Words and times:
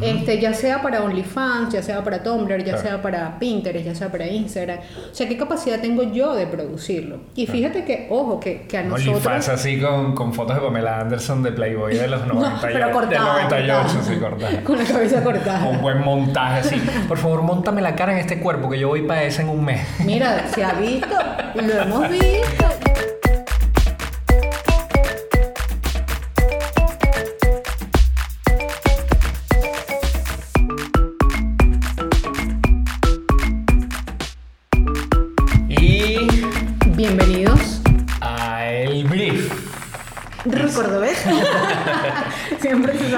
este, 0.00 0.40
ya 0.40 0.54
sea 0.54 0.82
para 0.82 1.02
OnlyFans, 1.02 1.72
ya 1.72 1.82
sea 1.82 2.02
para 2.02 2.22
Tumblr, 2.22 2.64
ya 2.64 2.76
sea 2.78 3.02
para 3.02 3.38
Pinterest, 3.38 3.84
ya 3.84 3.94
sea 3.94 4.10
para 4.10 4.26
Instagram. 4.26 4.78
O 4.78 5.14
sea, 5.14 5.28
¿qué 5.28 5.36
capacidad 5.36 5.80
tengo 5.80 6.02
yo 6.02 6.34
de 6.34 6.46
producirlo? 6.46 7.20
Y 7.34 7.46
fíjate 7.46 7.84
que, 7.84 8.06
ojo, 8.10 8.40
que, 8.40 8.62
que 8.62 8.78
a 8.78 8.82
nosotros... 8.82 9.16
OnlyFans 9.16 9.48
así 9.48 9.80
con, 9.80 10.14
con, 10.14 10.32
fotos 10.32 10.56
de 10.56 10.62
Pamela 10.62 11.00
Anderson 11.00 11.42
de 11.42 11.52
Playboy 11.52 11.96
de 11.96 12.08
los 12.08 12.26
90 12.26 12.60
pero 12.62 12.90
cortada, 12.90 13.42
98, 13.44 14.00
sí, 14.02 14.16
cortada. 14.16 14.60
Con 14.64 14.78
la 14.78 14.84
cabeza 14.84 15.22
cortada. 15.22 15.68
Un 15.68 15.80
buen 15.80 16.02
montaje 16.02 16.60
así. 16.60 16.82
Por 17.08 17.18
favor, 17.18 17.42
montame 17.42 17.82
la 17.82 17.94
cara 17.94 18.12
en 18.12 18.18
este 18.18 18.40
cuerpo 18.40 18.68
que 18.68 18.78
yo 18.78 18.88
voy 18.88 19.02
para 19.02 19.22
ese 19.22 19.42
en 19.42 19.48
un 19.48 19.64
mes. 19.64 19.86
Mira, 20.04 20.46
se 20.48 20.64
ha 20.64 20.72
visto, 20.74 21.16
lo 21.54 21.82
hemos 21.82 22.08
visto. 22.08 22.73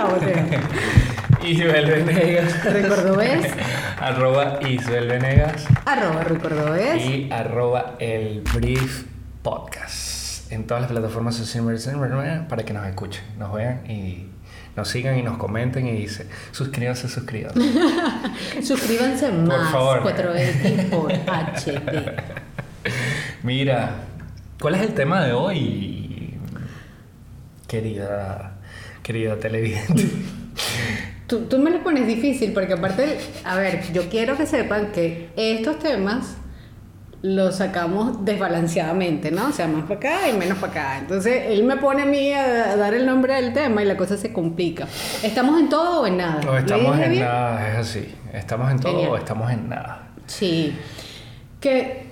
Isabel 1.45 1.87
Venegas. 1.87 2.65
¿Recordobés? 2.65 3.46
arroba 4.01 4.59
Isabel 4.69 5.09
Venegas. 5.09 5.66
Arroba 5.84 6.24
Recordobés. 6.24 7.05
Y 7.05 7.29
arroba 7.30 7.95
el 7.98 8.42
Brief 8.55 9.05
Podcast. 9.42 10.51
En 10.52 10.66
todas 10.66 10.82
las 10.82 10.91
plataformas 10.91 11.37
para 12.48 12.65
que 12.65 12.73
nos 12.73 12.87
escuchen, 12.87 13.23
nos 13.38 13.52
vean 13.52 13.91
y 13.91 14.27
nos 14.77 14.88
sigan 14.88 15.19
y 15.19 15.23
nos 15.23 15.38
comenten 15.38 15.87
y 15.87 15.92
dice 15.92 16.29
suscríbanse, 16.52 17.09
suscríbanse. 17.09 17.60
Suscríbanse 18.62 19.32
más. 19.32 19.73
Por 19.73 19.73
favor. 19.73 20.02
4X 20.02 20.90
por 20.90 21.12
HD. 21.12 22.23
Mira, 23.43 23.90
¿cuál 24.60 24.77
es 24.77 24.82
el 24.82 24.95
tema 24.95 25.24
de 25.24 25.32
hoy? 25.32 25.96
querida, 27.66 28.55
querida 29.07 29.37
televidente. 29.37 30.04
Tú, 31.29 31.43
tú, 31.43 31.59
me 31.59 31.71
lo 31.71 31.82
pones 31.82 32.09
difícil 32.09 32.52
porque 32.52 32.73
aparte, 32.73 33.18
a 33.45 33.57
ver, 33.57 33.93
yo 33.93 34.09
quiero 34.09 34.37
que 34.37 34.46
sepan 34.46 34.93
que 34.93 35.30
estos 35.37 35.79
temas 35.79 36.37
los 37.23 37.57
sacamos 37.57 38.24
desbalanceadamente, 38.24 39.30
¿no? 39.30 39.49
O 39.49 39.52
sea, 39.52 39.68
más 39.68 39.84
para 39.84 39.95
acá 39.96 40.29
y 40.29 40.37
menos 40.37 40.59
para 40.59 40.73
acá. 40.73 40.99
Entonces, 40.99 41.45
él 41.49 41.65
me 41.65 41.77
pone 41.77 42.02
a 42.02 42.07
mí 42.07 42.32
a, 42.32 42.77
dar 42.77 42.95
el 42.95 43.07
nombre 43.07 43.34
del 43.34 43.52
tema 43.52 43.82
y 43.82 43.84
la 43.84 43.96
cosa 43.96 44.16
se 44.16 44.32
complica. 44.32 44.87
¿Estamos 45.23 45.60
en 45.60 45.68
todo 45.68 46.02
o 46.02 46.07
en 46.07 46.16
nada? 46.16 46.40
No, 46.45 46.57
estamos 46.57 46.99
en 46.99 47.21
nada, 47.21 47.73
es 47.73 47.77
así. 47.79 48.15
¿Estamos 48.32 48.71
en 48.71 48.80
todo 48.80 49.10
o 49.10 49.16
estamos 49.16 49.51
en 49.52 49.68
nada? 49.68 50.09
Sí. 50.27 50.77
Que 51.60 52.07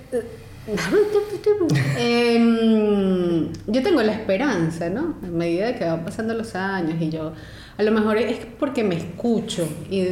Em, 1.97 3.51
yo 3.67 3.83
tengo 3.83 4.01
la 4.01 4.13
esperanza, 4.13 4.89
¿no? 4.89 5.15
A 5.23 5.27
medida 5.27 5.75
que 5.75 5.85
van 5.85 6.03
pasando 6.03 6.33
los 6.33 6.55
años 6.55 6.99
y 6.99 7.09
yo, 7.09 7.33
a 7.77 7.83
lo 7.83 7.91
mejor 7.91 8.17
es 8.17 8.39
porque 8.59 8.83
me 8.83 8.95
escucho 8.95 9.67
y 9.91 10.07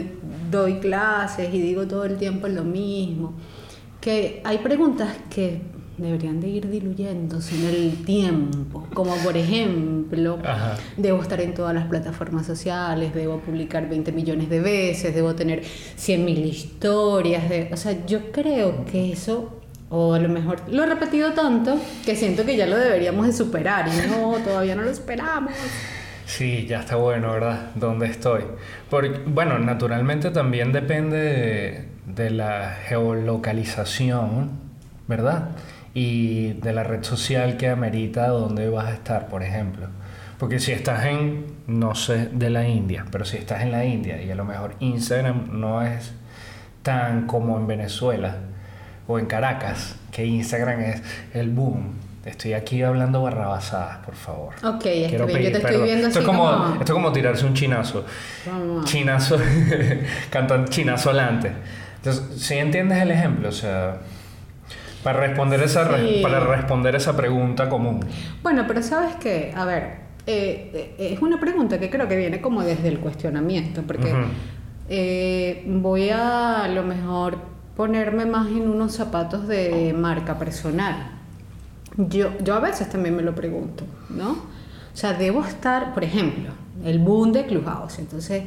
doy 0.51 0.79
clases 0.79 1.53
y 1.53 1.59
digo 1.59 1.87
todo 1.87 2.05
el 2.05 2.17
tiempo 2.17 2.47
lo 2.47 2.63
mismo, 2.63 3.33
que 3.99 4.41
hay 4.43 4.59
preguntas 4.59 5.09
que 5.29 5.61
deberían 5.97 6.39
de 6.39 6.49
ir 6.49 6.69
diluyéndose 6.69 7.55
en 7.55 7.75
el 7.75 8.05
tiempo, 8.05 8.87
como 8.93 9.15
por 9.17 9.37
ejemplo, 9.37 10.39
debo 10.97 11.21
estar 11.21 11.39
en 11.41 11.53
todas 11.53 11.73
las 11.73 11.85
plataformas 11.87 12.45
sociales, 12.45 13.13
debo 13.13 13.39
publicar 13.39 13.87
20 13.87 14.11
millones 14.11 14.49
de 14.49 14.59
veces, 14.59 15.13
debo 15.13 15.35
tener 15.35 15.63
100 15.63 16.25
mil 16.25 16.45
historias, 16.45 17.49
de, 17.49 17.69
o 17.71 17.77
sea, 17.77 18.05
yo 18.05 18.31
creo 18.31 18.85
que 18.85 19.11
eso 19.11 19.62
o 19.95 20.15
a 20.15 20.19
lo 20.19 20.27
mejor 20.27 20.59
lo 20.71 20.83
he 20.83 20.85
repetido 20.87 21.33
tanto 21.33 21.79
que 22.03 22.15
siento 22.15 22.43
que 22.43 22.57
ya 22.57 22.65
lo 22.65 22.75
deberíamos 22.75 23.27
de 23.27 23.33
superar 23.33 23.87
y 23.87 24.09
no, 24.09 24.31
todavía 24.43 24.75
no 24.75 24.81
lo 24.81 24.89
esperamos. 24.89 25.53
Sí, 26.25 26.65
ya 26.67 26.79
está 26.79 26.95
bueno, 26.95 27.31
¿verdad? 27.31 27.69
¿Dónde 27.75 28.07
estoy? 28.07 28.41
Porque, 28.89 29.21
bueno, 29.27 29.59
naturalmente 29.59 30.31
también 30.31 30.71
depende 30.71 31.85
de, 32.07 32.29
la 32.31 32.75
geolocalización, 32.87 34.49
¿verdad? 35.07 35.49
Y 35.93 36.53
de 36.53 36.73
la 36.73 36.83
red 36.83 37.03
social 37.03 37.57
que 37.57 37.69
amerita 37.69 38.29
dónde 38.29 38.69
vas 38.69 38.87
a 38.87 38.93
estar, 38.93 39.27
por 39.27 39.43
ejemplo. 39.43 39.89
Porque 40.39 40.57
si 40.57 40.71
estás 40.71 41.05
en, 41.05 41.45
no 41.67 41.93
sé, 41.93 42.29
de 42.31 42.49
la 42.49 42.67
India, 42.67 43.05
pero 43.11 43.25
si 43.25 43.37
estás 43.37 43.61
en 43.61 43.71
la 43.71 43.85
India 43.85 44.19
y 44.19 44.31
a 44.31 44.35
lo 44.35 44.43
mejor 44.43 44.73
Instagram 44.79 45.59
no 45.59 45.83
es 45.83 46.13
tan 46.81 47.27
como 47.27 47.57
en 47.57 47.67
Venezuela, 47.67 48.37
o 49.07 49.19
en 49.19 49.25
Caracas, 49.25 49.95
que 50.11 50.25
Instagram 50.25 50.81
es 50.81 51.01
el 51.33 51.49
boom. 51.49 51.93
Estoy 52.25 52.53
aquí 52.53 52.81
hablando 52.81 53.21
barrabasadas, 53.21 53.97
por 53.97 54.15
favor. 54.15 54.53
Ok, 54.63 54.81
Quiero 54.81 55.27
yo 55.27 55.51
te 55.51 55.57
estoy 55.57 55.81
viendo 55.81 56.07
esto 56.07 56.19
así 56.19 56.19
es 56.19 56.25
como, 56.25 56.73
Esto 56.73 56.83
es 56.83 56.91
como 56.91 57.11
tirarse 57.11 57.45
un 57.45 57.53
chinazo. 57.53 58.05
Chinazo, 58.85 59.37
cantando 60.29 60.69
chinazo 60.69 61.09
adelante. 61.09 61.51
Entonces, 61.97 62.41
si 62.41 62.55
entiendes 62.55 63.01
el 63.01 63.11
ejemplo, 63.11 63.49
o 63.49 63.51
sea, 63.51 63.97
para 65.03 65.19
responder 65.19 65.61
esa, 65.61 65.89
para 66.21 66.39
responder 66.39 66.95
esa 66.95 67.15
pregunta 67.15 67.67
común. 67.67 67.99
Bueno, 68.41 68.63
pero 68.67 68.81
sabes 68.81 69.15
que, 69.15 69.53
a 69.53 69.65
ver, 69.65 70.03
eh, 70.25 70.95
eh, 70.97 71.09
es 71.13 71.21
una 71.21 71.39
pregunta 71.41 71.77
que 71.77 71.89
creo 71.89 72.07
que 72.07 72.15
viene 72.15 72.39
como 72.39 72.63
desde 72.63 72.87
el 72.87 72.99
cuestionamiento, 72.99 73.81
porque 73.83 74.13
eh, 74.87 75.63
voy 75.67 76.09
a, 76.09 76.63
a 76.63 76.67
lo 76.69 76.83
mejor 76.83 77.52
ponerme 77.75 78.25
más 78.25 78.47
en 78.47 78.69
unos 78.69 78.93
zapatos 78.93 79.47
de 79.47 79.93
marca 79.97 80.37
personal. 80.37 81.11
Yo, 81.97 82.37
yo 82.43 82.55
a 82.55 82.59
veces 82.59 82.89
también 82.89 83.15
me 83.15 83.23
lo 83.23 83.35
pregunto, 83.35 83.83
¿no? 84.09 84.31
O 84.31 84.95
sea, 84.95 85.13
debo 85.13 85.43
estar, 85.43 85.93
por 85.93 86.03
ejemplo, 86.03 86.51
el 86.85 86.99
boom 86.99 87.31
de 87.31 87.45
Clubhouse. 87.45 87.99
Entonces, 87.99 88.43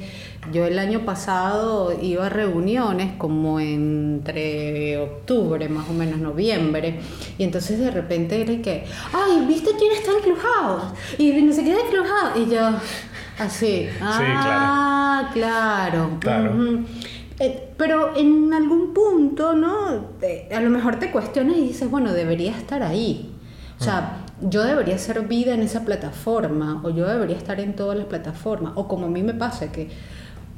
yo 0.52 0.64
el 0.64 0.78
año 0.78 1.04
pasado 1.04 1.92
iba 2.00 2.26
a 2.26 2.28
reuniones 2.28 3.14
como 3.18 3.58
entre 3.58 4.98
octubre, 4.98 5.68
más 5.68 5.88
o 5.88 5.92
menos 5.92 6.18
noviembre, 6.20 7.00
y 7.38 7.44
entonces 7.44 7.78
de 7.78 7.90
repente 7.90 8.40
era 8.40 8.62
que, 8.62 8.84
ay, 9.12 9.44
¿viste 9.46 9.70
quién 9.78 9.92
está 9.92 10.12
en 10.12 10.22
Clubhouse? 10.22 10.92
Y 11.18 11.32
no 11.42 11.52
sé 11.52 11.64
qué 11.64 11.74
de 11.74 11.82
Clubhouse. 11.90 12.36
Y 12.36 12.50
yo, 12.50 12.70
así, 13.38 13.88
ah, 14.00 15.30
claro. 15.32 16.10
Claro. 16.20 16.54
Eh, 17.38 17.72
pero 17.76 18.16
en 18.16 18.52
algún 18.54 18.94
punto, 18.94 19.54
¿no? 19.54 19.88
a 19.88 20.60
lo 20.60 20.70
mejor 20.70 20.98
te 20.98 21.10
cuestionas 21.10 21.56
y 21.58 21.68
dices, 21.68 21.90
bueno, 21.90 22.12
debería 22.12 22.56
estar 22.56 22.82
ahí. 22.82 23.32
O 23.78 23.84
sea, 23.84 24.24
yo 24.40 24.64
debería 24.64 24.96
ser 24.96 25.20
vida 25.22 25.52
en 25.52 25.60
esa 25.60 25.84
plataforma, 25.84 26.80
o 26.82 26.90
yo 26.90 27.06
debería 27.06 27.36
estar 27.36 27.60
en 27.60 27.76
todas 27.76 27.98
las 27.98 28.06
plataformas, 28.06 28.72
o 28.76 28.88
como 28.88 29.06
a 29.06 29.10
mí 29.10 29.22
me 29.22 29.34
pasa, 29.34 29.70
que 29.70 29.90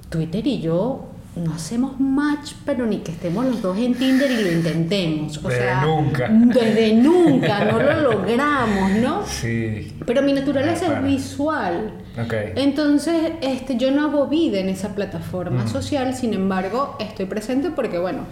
Twitter 0.08 0.46
y 0.46 0.60
yo 0.60 1.06
no 1.38 1.54
hacemos 1.54 1.98
match, 1.98 2.52
pero 2.64 2.86
ni 2.86 2.98
que 2.98 3.12
estemos 3.12 3.46
los 3.46 3.62
dos 3.62 3.78
en 3.78 3.94
Tinder 3.94 4.30
y 4.30 4.42
lo 4.42 4.52
intentemos. 4.52 5.38
O 5.44 5.48
desde 5.48 5.80
nunca. 5.82 6.28
Desde 6.28 6.94
nunca, 6.94 7.64
no 7.64 7.78
lo 7.78 8.12
logramos, 8.12 8.92
¿no? 8.92 9.26
Sí. 9.26 9.94
Pero 10.04 10.22
mi 10.22 10.32
naturaleza 10.32 10.98
es 10.98 11.04
visual. 11.04 11.92
Okay. 12.24 12.52
Entonces, 12.56 13.32
este, 13.40 13.76
yo 13.76 13.90
no 13.90 14.02
hago 14.02 14.26
vida 14.26 14.58
en 14.58 14.68
esa 14.68 14.94
plataforma 14.94 15.64
mm. 15.64 15.68
social, 15.68 16.14
sin 16.14 16.34
embargo, 16.34 16.96
estoy 16.98 17.26
presente 17.26 17.70
porque, 17.70 17.98
bueno, 17.98 18.26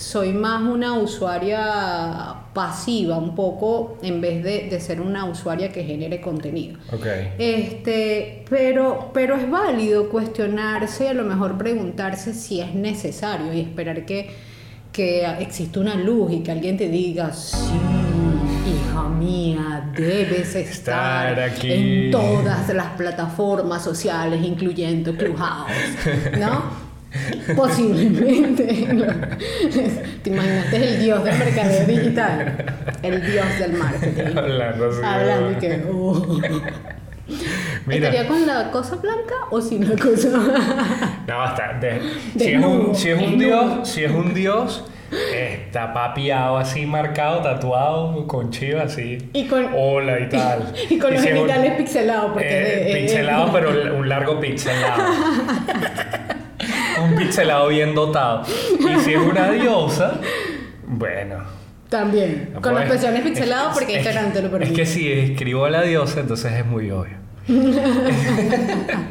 soy 0.00 0.32
más 0.32 0.62
una 0.62 0.94
usuaria 0.94 2.34
pasiva 2.54 3.18
un 3.18 3.34
poco 3.34 3.98
en 4.02 4.22
vez 4.22 4.42
de, 4.42 4.80
ser 4.80 4.98
una 4.98 5.26
usuaria 5.26 5.70
que 5.70 5.84
genere 5.84 6.22
contenido. 6.22 6.78
Okay. 6.90 7.34
Este, 7.38 8.46
pero, 8.48 9.10
pero 9.12 9.36
es 9.36 9.48
válido 9.50 10.08
cuestionarse, 10.08 11.10
a 11.10 11.12
lo 11.12 11.24
mejor 11.24 11.58
preguntarse 11.58 12.32
si 12.32 12.62
es 12.62 12.74
necesario 12.74 13.52
y 13.52 13.60
esperar 13.60 14.06
que, 14.06 14.30
que 14.90 15.26
exista 15.38 15.80
una 15.80 15.96
luz 15.96 16.32
y 16.32 16.40
que 16.40 16.50
alguien 16.50 16.78
te 16.78 16.88
diga, 16.88 17.34
sí, 17.34 17.58
hija 18.66 19.06
mía, 19.06 19.92
debes 19.94 20.54
estar, 20.54 21.38
aquí. 21.38 21.72
en 21.72 22.10
todas 22.10 22.70
las 22.70 22.88
plataformas 22.96 23.84
sociales, 23.84 24.42
incluyendo 24.42 25.14
Clubhouse, 25.14 25.68
¿no? 26.38 26.80
Posiblemente. 27.56 28.64
¿Te 30.22 30.30
imaginaste 30.30 30.76
el 30.76 31.00
dios 31.00 31.24
del 31.24 31.38
mercadeo 31.38 31.86
digital? 31.86 32.64
El 33.02 33.22
dios 33.30 33.46
del 33.58 33.72
marketing. 33.72 34.36
Hablando, 34.36 34.90
Hablando 35.04 35.52
y 35.52 35.54
que. 35.56 35.84
Uh. 35.90 36.40
¿Estaría 37.88 38.26
con 38.26 38.46
la 38.46 38.70
cosa 38.70 38.96
blanca 38.96 39.34
o 39.50 39.60
sin 39.60 39.88
la 39.88 39.96
cosa? 39.96 40.28
no, 41.26 41.38
basta. 41.38 41.80
si, 42.36 42.52
es 42.52 42.64
un, 42.64 42.94
si 42.94 43.08
es 43.10 43.20
un 43.20 43.38
dios, 43.38 43.88
si 43.88 44.04
es 44.04 44.12
un 44.12 44.34
dios. 44.34 44.84
Está 45.34 45.92
papiado 45.92 46.56
así, 46.56 46.86
marcado, 46.86 47.42
tatuado, 47.42 48.28
con 48.28 48.50
chiva 48.50 48.82
así. 48.82 49.18
Y 49.32 49.46
con. 49.46 49.68
Hola 49.74 50.20
y 50.20 50.28
tal. 50.28 50.72
y 50.90 50.98
con 50.98 51.12
los 51.12 51.22
genitales 51.22 51.72
pixelados. 51.72 52.32
Porque 52.32 52.92
eh, 52.92 53.00
pixelado, 53.00 53.52
pero 53.52 53.96
un 53.96 54.08
largo 54.08 54.38
pixelado. 54.38 55.02
un 57.02 57.16
pixelado 57.16 57.68
bien 57.68 57.94
dotado. 57.94 58.44
Y 58.78 59.00
si 59.00 59.12
es 59.14 59.18
una 59.20 59.50
diosa, 59.50 60.20
bueno. 60.86 61.38
También. 61.88 62.50
Con 62.60 62.74
los 62.74 62.84
Pues, 62.84 63.00
pezones 63.00 63.22
pixelados 63.22 63.74
porque 63.74 63.92
es- 63.98 64.06
Instagram 64.06 64.32
te 64.32 64.40
lo 64.42 64.46
Es 64.46 64.52
permite. 64.52 64.74
que 64.74 64.86
si 64.86 65.10
escribo 65.12 65.64
a 65.64 65.70
la 65.70 65.82
diosa, 65.82 66.20
entonces 66.20 66.52
es 66.52 66.64
muy 66.66 66.90
obvio. 66.90 67.16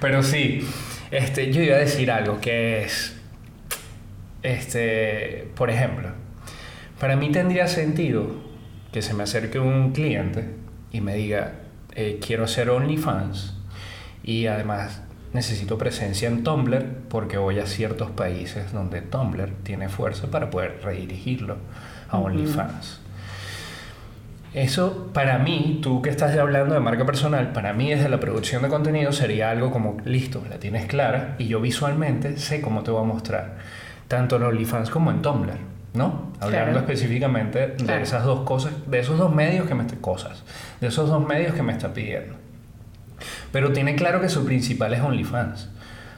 Pero 0.00 0.22
sí, 0.22 0.66
este, 1.10 1.52
yo 1.52 1.62
iba 1.62 1.76
a 1.76 1.80
decir 1.80 2.10
algo 2.10 2.40
que 2.40 2.82
es, 2.84 3.16
este, 4.42 5.48
por 5.54 5.70
ejemplo, 5.70 6.10
para 7.00 7.16
mí 7.16 7.30
tendría 7.30 7.66
sentido 7.66 8.30
que 8.92 9.02
se 9.02 9.14
me 9.14 9.24
acerque 9.24 9.58
un 9.58 9.92
cliente 9.92 10.44
y 10.92 11.00
me 11.00 11.14
diga, 11.16 11.52
eh, 11.94 12.18
quiero 12.24 12.44
hacer 12.44 12.70
OnlyFans 12.70 13.54
y 14.22 14.46
además 14.46 15.02
necesito 15.32 15.76
presencia 15.78 16.28
en 16.28 16.42
Tumblr 16.44 16.84
porque 17.08 17.36
voy 17.38 17.58
a 17.58 17.66
ciertos 17.66 18.10
países 18.10 18.72
donde 18.72 19.02
Tumblr 19.02 19.50
tiene 19.62 19.88
fuerza 19.88 20.28
para 20.30 20.50
poder 20.50 20.80
redirigirlo 20.82 21.56
a 22.08 22.18
OnlyFans. 22.18 23.00
Eso 24.54 25.10
para 25.12 25.38
mí, 25.38 25.80
tú 25.82 26.00
que 26.00 26.08
estás 26.08 26.36
hablando 26.38 26.72
de 26.74 26.80
marca 26.80 27.04
personal, 27.04 27.52
para 27.52 27.74
mí 27.74 27.90
desde 27.90 28.08
la 28.08 28.18
producción 28.18 28.62
de 28.62 28.68
contenido 28.68 29.12
sería 29.12 29.50
algo 29.50 29.70
como, 29.70 29.98
listo, 30.04 30.42
la 30.48 30.56
tienes 30.58 30.86
clara 30.86 31.34
y 31.38 31.46
yo 31.48 31.60
visualmente 31.60 32.38
sé 32.38 32.62
cómo 32.62 32.82
te 32.82 32.90
voy 32.90 33.02
a 33.02 33.06
mostrar, 33.06 33.56
tanto 34.08 34.36
en 34.36 34.44
OnlyFans 34.44 34.88
como 34.88 35.10
en 35.10 35.20
Tumblr, 35.20 35.58
¿no? 35.92 36.32
Hablando 36.40 36.70
Claro. 36.72 36.78
específicamente 36.78 37.58
de 37.66 37.74
Claro. 37.74 38.02
esas 38.02 38.24
dos 38.24 38.40
cosas, 38.46 38.72
de 38.86 38.98
esos 39.00 39.18
dos 39.18 39.34
medios 39.34 39.66
que 39.68 39.74
me 39.74 39.84
cosas, 40.00 40.42
de 40.80 40.86
esos 40.86 41.10
dos 41.10 41.26
medios 41.26 41.52
que 41.54 41.62
me 41.62 41.72
está 41.72 41.92
pidiendo. 41.92 42.35
Pero 43.52 43.72
tiene 43.72 43.94
claro 43.96 44.20
que 44.20 44.28
su 44.28 44.44
principal 44.44 44.92
es 44.94 45.00
OnlyFans. 45.00 45.68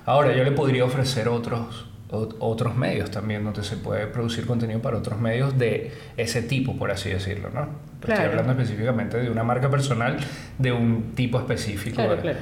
Ahora, 0.06 0.34
yo 0.34 0.42
le 0.44 0.52
podría 0.52 0.84
ofrecer 0.84 1.28
otros, 1.28 1.86
ot- 2.10 2.36
otros 2.38 2.76
medios 2.76 3.10
también, 3.10 3.44
donde 3.44 3.62
se 3.62 3.76
puede 3.76 4.06
producir 4.06 4.46
contenido 4.46 4.80
para 4.80 4.96
otros 4.98 5.20
medios 5.20 5.58
de 5.58 5.92
ese 6.16 6.42
tipo, 6.42 6.76
por 6.78 6.90
así 6.90 7.10
decirlo, 7.10 7.50
¿no? 7.50 7.68
Estoy 8.00 8.24
hablando 8.24 8.52
específicamente 8.52 9.18
de 9.18 9.30
una 9.30 9.44
marca 9.44 9.68
personal 9.70 10.16
de 10.58 10.72
un 10.72 11.12
tipo 11.14 11.38
específico. 11.38 11.96
Claro, 11.96 12.16
de- 12.16 12.22
claro. 12.22 12.38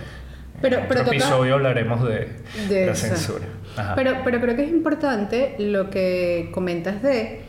Pero, 0.63 0.79
en 0.79 0.89
pero 0.89 1.01
otro 1.01 1.13
toca- 1.13 1.17
episodio 1.17 1.55
hablaremos 1.55 2.03
de, 2.09 2.29
de 2.69 2.87
la 2.87 2.93
esa. 2.93 3.09
censura. 3.09 3.45
Ajá. 3.77 3.95
Pero, 3.95 4.13
pero 4.25 4.41
creo 4.41 4.57
que 4.57 4.63
es 4.65 4.71
importante 4.71 5.55
lo 5.59 5.91
que 5.91 6.51
comentas 6.55 7.03
de 7.03 7.43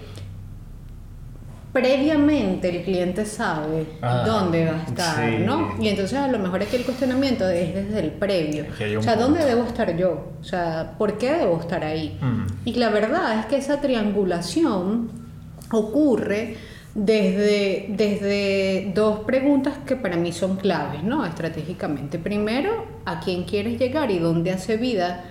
previamente 1.82 2.70
el 2.70 2.84
cliente 2.84 3.26
sabe 3.26 3.86
Ah, 4.02 4.24
dónde 4.26 4.66
va 4.66 4.78
a 4.80 4.84
estar, 4.84 5.30
sí. 5.30 5.44
¿no? 5.46 5.76
Y 5.80 5.90
entonces 5.90 6.18
a 6.18 6.28
lo 6.28 6.40
mejor 6.40 6.62
aquí 6.62 6.76
el 6.76 6.84
cuestionamiento 6.84 7.48
es 7.50 7.74
desde 7.76 8.00
el 8.00 8.12
previo. 8.12 8.66
O 8.72 8.76
sea, 8.76 9.14
punto. 9.14 9.16
¿dónde 9.18 9.46
debo 9.46 9.64
estar 9.64 9.96
yo? 9.96 10.32
O 10.40 10.44
sea, 10.44 10.96
¿por 10.98 11.18
qué 11.18 11.34
debo 11.34 11.60
estar 11.60 11.84
ahí? 11.84 12.18
Mm. 12.22 12.46
Y 12.66 12.74
la 12.74 12.90
verdad 12.90 13.40
es 13.40 13.46
que 13.46 13.58
esa 13.58 13.80
triangulación 13.80 15.10
ocurre 15.72 16.58
desde, 16.96 17.86
desde 17.90 18.92
dos 18.96 19.20
preguntas 19.20 19.76
que 19.86 19.96
para 19.96 20.16
mí 20.18 20.32
son 20.32 20.56
claves, 20.58 21.04
¿no? 21.04 21.26
Estratégicamente. 21.26 22.18
Primero, 22.18 22.86
¿a 23.06 23.20
quién 23.20 23.44
quieres 23.44 23.80
llegar 23.80 24.10
y 24.10 24.18
dónde 24.20 24.52
hace 24.52 24.78
vida 24.78 25.26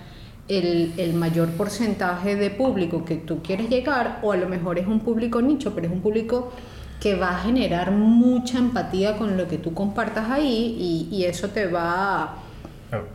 el, 0.47 0.93
el 0.97 1.13
mayor 1.13 1.49
porcentaje 1.49 2.35
de 2.35 2.49
público 2.49 3.05
que 3.05 3.15
tú 3.15 3.41
quieres 3.41 3.69
llegar? 3.69 4.19
O 4.21 4.31
a 4.31 4.37
lo 4.37 4.47
mejor 4.47 4.79
es 4.79 4.87
un 4.87 4.99
público 4.99 5.41
nicho, 5.41 5.73
pero 5.73 5.87
es 5.87 5.93
un 5.93 6.01
público 6.01 6.51
que 6.99 7.15
va 7.15 7.31
a 7.31 7.39
generar 7.39 7.91
mucha 7.91 8.57
empatía 8.57 9.17
con 9.17 9.37
lo 9.37 9.47
que 9.47 9.57
tú 9.57 9.73
compartas 9.73 10.29
ahí 10.29 11.07
y, 11.11 11.15
y 11.15 11.25
eso 11.25 11.49
te 11.49 11.67
va 11.67 12.37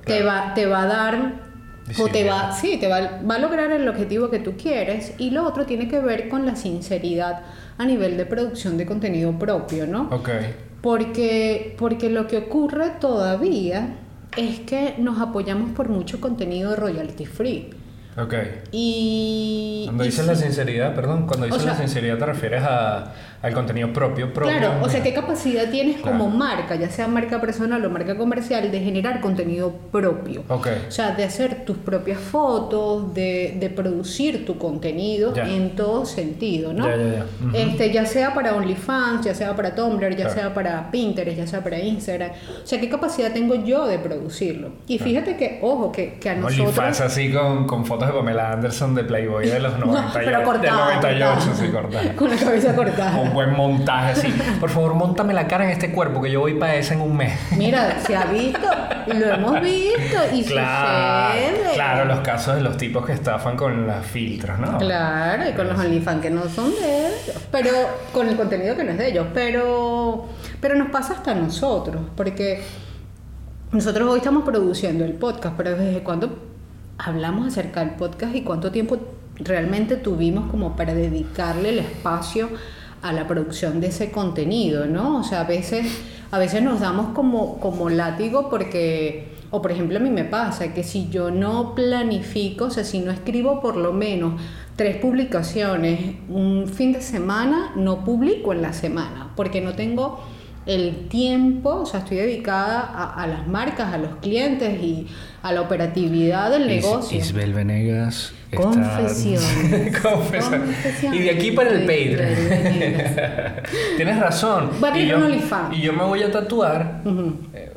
te 0.05 0.23
va, 0.23 0.55
te 0.55 0.67
va 0.67 0.83
a 0.83 0.87
dar 0.87 1.53
o 1.99 2.09
te 2.09 2.29
va, 2.29 2.53
sí, 2.53 2.77
te 2.79 2.89
va, 2.89 3.21
va 3.29 3.35
a 3.35 3.39
lograr 3.39 3.71
el 3.73 3.89
objetivo 3.89 4.31
que 4.31 4.39
tú 4.39 4.55
quieres 4.57 5.15
y 5.19 5.31
lo 5.31 5.47
otro 5.47 5.67
tiene 5.67 5.89
que 5.89 6.01
ver 6.01 6.29
con 6.29 6.47
la 6.47 6.57
sinceridad 6.57 7.41
a 7.79 7.85
nivel 7.85 8.17
de 8.17 8.27
producción 8.27 8.77
de 8.77 8.87
contenido 8.87 9.33
propio, 9.39 9.87
¿no? 9.87 10.09
Ok. 10.11 10.31
Porque, 10.81 11.75
porque 11.79 12.11
lo 12.11 12.27
que 12.27 12.39
ocurre 12.39 12.91
todavía 13.01 13.97
es 14.37 14.61
que 14.61 14.95
nos 14.99 15.21
apoyamos 15.21 15.71
por 15.73 15.89
mucho 15.89 16.21
contenido 16.21 16.75
royalty 16.77 17.27
free. 17.27 17.71
Ok. 18.17 18.35
Y. 18.73 19.83
Cuando 19.87 20.05
y 20.05 20.07
dices 20.09 20.25
sí. 20.25 20.31
la 20.31 20.37
sinceridad, 20.37 20.95
perdón, 20.95 21.27
cuando 21.27 21.47
dices 21.47 21.63
sea- 21.63 21.73
la 21.73 21.79
sinceridad 21.79 22.19
te 22.19 22.27
refieres 22.27 22.63
a, 22.63 23.13
al 23.43 23.53
contenido 23.55 23.93
propio, 23.93 24.33
propio. 24.33 24.57
Claro, 24.57 24.75
o 24.83 24.89
sea, 24.89 25.03
¿qué 25.03 25.13
capacidad 25.13 25.69
tienes 25.71 26.01
como 26.01 26.29
marca, 26.31 26.77
ya 26.77 26.89
sea 26.89 27.09
marca 27.09 27.41
personal 27.41 27.85
o 27.85 27.91
marca 27.91 28.17
comercial, 28.17 28.71
de 28.71 28.81
generar 28.81 29.21
contenido 29.21 29.73
propio? 29.91 30.45
Ok. 30.49 30.69
O 30.89 30.91
sea, 30.91 31.11
de 31.13 31.25
hacer 31.25 31.65
tus 31.65 31.77
propias 31.79 32.19
fotos, 32.21 33.13
de, 33.15 33.57
de 33.59 33.71
producir 33.71 34.45
tu 34.47 34.59
contenido 34.59 35.35
Ya. 35.35 35.49
en 35.49 35.75
todo 35.77 36.05
sentido, 36.07 36.73
¿no? 36.73 36.87
Ya, 36.87 37.25
este, 37.55 37.91
ya 37.93 38.07
sea 38.07 38.33
para 38.35 38.55
OnlyFans, 38.55 39.25
ya 39.25 39.35
sea 39.35 39.55
para 39.57 39.75
Tumblr, 39.75 40.11
ya 40.11 40.17
Claro. 40.27 40.35
sea 40.35 40.55
para 40.55 40.91
Pinterest, 40.91 41.37
ya 41.37 41.47
sea 41.47 41.63
para 41.65 41.79
Instagram. 41.81 42.31
O 42.63 42.67
sea, 42.67 42.81
¿qué 42.81 42.89
capacidad 42.89 43.33
tengo 43.33 43.55
yo 43.57 43.87
de 43.87 43.99
producirlo? 43.99 44.71
Y 44.87 44.99
fíjate 44.99 45.37
que, 45.37 45.59
ojo, 45.63 45.91
que, 45.91 46.15
que 46.21 46.31
a 46.31 46.35
nosotros... 46.37 46.61
OnlyFans 46.69 47.01
así 47.01 47.33
con, 47.33 47.67
con 47.67 47.85
fotos 47.85 48.07
de 48.09 48.15
Pamela 48.15 48.53
Anderson 48.53 48.95
de 48.95 49.05
Playboy 49.05 49.49
de 49.49 49.59
los 49.61 49.79
98. 49.79 50.11
pero 50.15 50.31
del 50.39 50.43
cortada, 50.47 50.95
98, 50.95 51.35
cortada. 51.35 51.55
sí, 51.57 51.69
cortada. 51.73 52.13
Con 52.17 52.31
la 52.31 52.37
cabeza 52.37 52.75
cortada. 52.77 53.32
Un 53.33 53.35
buen 53.35 53.57
montaje 53.57 54.13
así. 54.13 54.29
Por 54.61 54.71
favor, 54.71 54.95
montame 54.95 55.33
la 55.35 55.47
cara 55.47 55.65
en 55.65 55.71
este 55.71 55.91
cuerpo 55.93 56.21
que 56.23 56.31
yo 56.31 56.41
voy 56.41 56.55
para 56.55 56.75
esa 56.77 56.95
en 56.95 57.01
un 57.01 57.17
mes. 57.17 57.33
Mira, 57.57 57.99
se 58.01 58.15
ha 58.17 58.25
visto, 58.27 58.61
lo 59.07 59.27
hemos 59.35 59.61
visto 59.61 60.19
y 60.33 60.45
Claro, 60.45 61.35
sucede. 61.35 61.75
claro, 61.75 62.05
los 62.07 62.21
casos 62.21 62.57
de 62.57 62.63
los 62.63 62.77
tipos 62.77 63.05
que 63.07 63.13
estafan 63.13 63.57
con 63.57 63.87
las 63.87 64.05
filtros, 64.07 64.59
¿no? 64.59 64.79
Claro, 64.79 65.49
y 65.49 65.53
con 65.53 65.69
los 65.69 65.79
OnlyFans 65.79 66.21
que 66.23 66.31
no 66.31 66.49
son 66.49 66.71
de 66.73 67.07
ellos, 67.09 67.43
pero 67.51 67.71
con 68.13 68.29
el 68.29 68.37
contenido 68.37 68.77
que 68.77 68.85
no 68.85 68.93
es 68.93 68.99
de 68.99 69.09
ellos, 69.11 69.27
pero, 69.35 70.27
pero 70.61 70.75
nos 70.77 70.89
pasa 70.91 71.15
hasta 71.15 71.33
a 71.33 71.35
nosotros, 71.35 72.03
porque 72.17 72.63
nosotros 73.73 74.09
hoy 74.09 74.19
estamos 74.19 74.45
produciendo 74.45 75.05
el 75.05 75.15
podcast, 75.15 75.55
pero 75.57 75.77
desde 75.77 76.03
cuándo 76.03 76.39
hablamos 76.99 77.47
acerca 77.49 77.81
del 77.81 77.91
podcast 77.95 78.35
y 78.35 78.43
cuánto 78.43 78.71
tiempo 78.71 78.99
realmente 79.37 79.97
tuvimos 79.97 80.51
como 80.51 80.77
para 80.77 80.95
dedicarle 80.95 81.71
el 81.71 81.79
espacio 81.81 82.51
a 83.03 83.13
la 83.13 83.27
producción 83.27 83.81
de 83.81 83.89
ese 83.89 84.11
contenido, 84.11 84.87
¿no? 84.87 85.19
O 85.19 85.25
sea, 85.25 85.41
a 85.41 85.45
veces, 85.45 85.87
a 86.31 86.39
veces 86.39 86.63
nos 86.63 86.81
damos 86.81 87.13
como, 87.15 87.59
como 87.59 87.91
látigo 87.91 88.49
porque, 88.49 89.35
o 89.51 89.61
por 89.61 89.73
ejemplo 89.73 89.99
a 89.99 90.01
mí 90.01 90.11
me 90.11 90.25
pasa 90.25 90.73
que 90.73 90.85
si 90.85 91.09
yo 91.11 91.31
no 91.31 91.75
planifico, 91.75 92.67
o 92.67 92.71
sea, 92.71 92.85
si 92.85 93.01
no 93.01 93.11
escribo 93.11 93.61
por 93.61 93.77
lo 93.77 93.93
menos 93.93 94.41
tres 94.77 94.97
publicaciones 94.97 96.17
un 96.29 96.69
fin 96.69 96.93
de 96.93 97.03
semana, 97.03 97.73
no 97.77 98.05
publico 98.05 98.53
en 98.53 98.63
la 98.63 98.73
semana, 98.73 99.33
porque 99.37 99.61
no 99.61 99.75
tengo 99.75 100.21
el 100.67 101.09
tiempo, 101.09 101.81
o 101.83 101.87
sea, 101.87 102.01
estoy 102.01 102.19
dedicada 102.19 102.81
a, 102.81 103.23
a 103.23 103.27
las 103.27 103.47
marcas, 103.49 103.93
a 103.93 103.99
los 103.99 104.17
clientes 104.17 104.81
y 104.83 105.07
a 105.43 105.53
la 105.53 105.61
operatividad 105.63 106.51
del 106.51 106.71
Is- 106.71 106.85
negocio. 106.85 107.19
Isabel 107.19 107.53
Venegas. 107.53 108.33
Confesiones. 108.55 109.99
Confesiones. 110.03 110.77
Y 111.13 111.19
de 111.21 111.31
aquí 111.31 111.53
para 111.53 111.71
el 111.71 111.81
Patreon. 111.81 112.35
Tienes 113.97 114.19
razón. 114.21 114.71
Va 114.83 114.93
a 114.93 114.99
y, 114.99 115.07
yo, 115.07 115.19
y 115.73 115.81
yo 115.81 115.93
me 115.93 116.05
voy 116.05 116.23
a 116.23 116.31
tatuar 116.31 117.03
eh, 117.55 117.73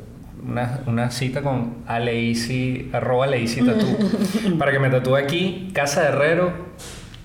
una, 0.46 0.80
una 0.86 1.10
cita 1.10 1.42
con 1.42 1.78
Aleisi, 1.86 2.90
arroba 2.92 3.24
Aleisi 3.24 3.62
Tatú. 3.62 3.86
para 4.58 4.70
que 4.70 4.78
me 4.78 4.90
tatúe 4.90 5.16
aquí, 5.16 5.70
Casa 5.72 6.02
de 6.02 6.08
Herrero, 6.08 6.52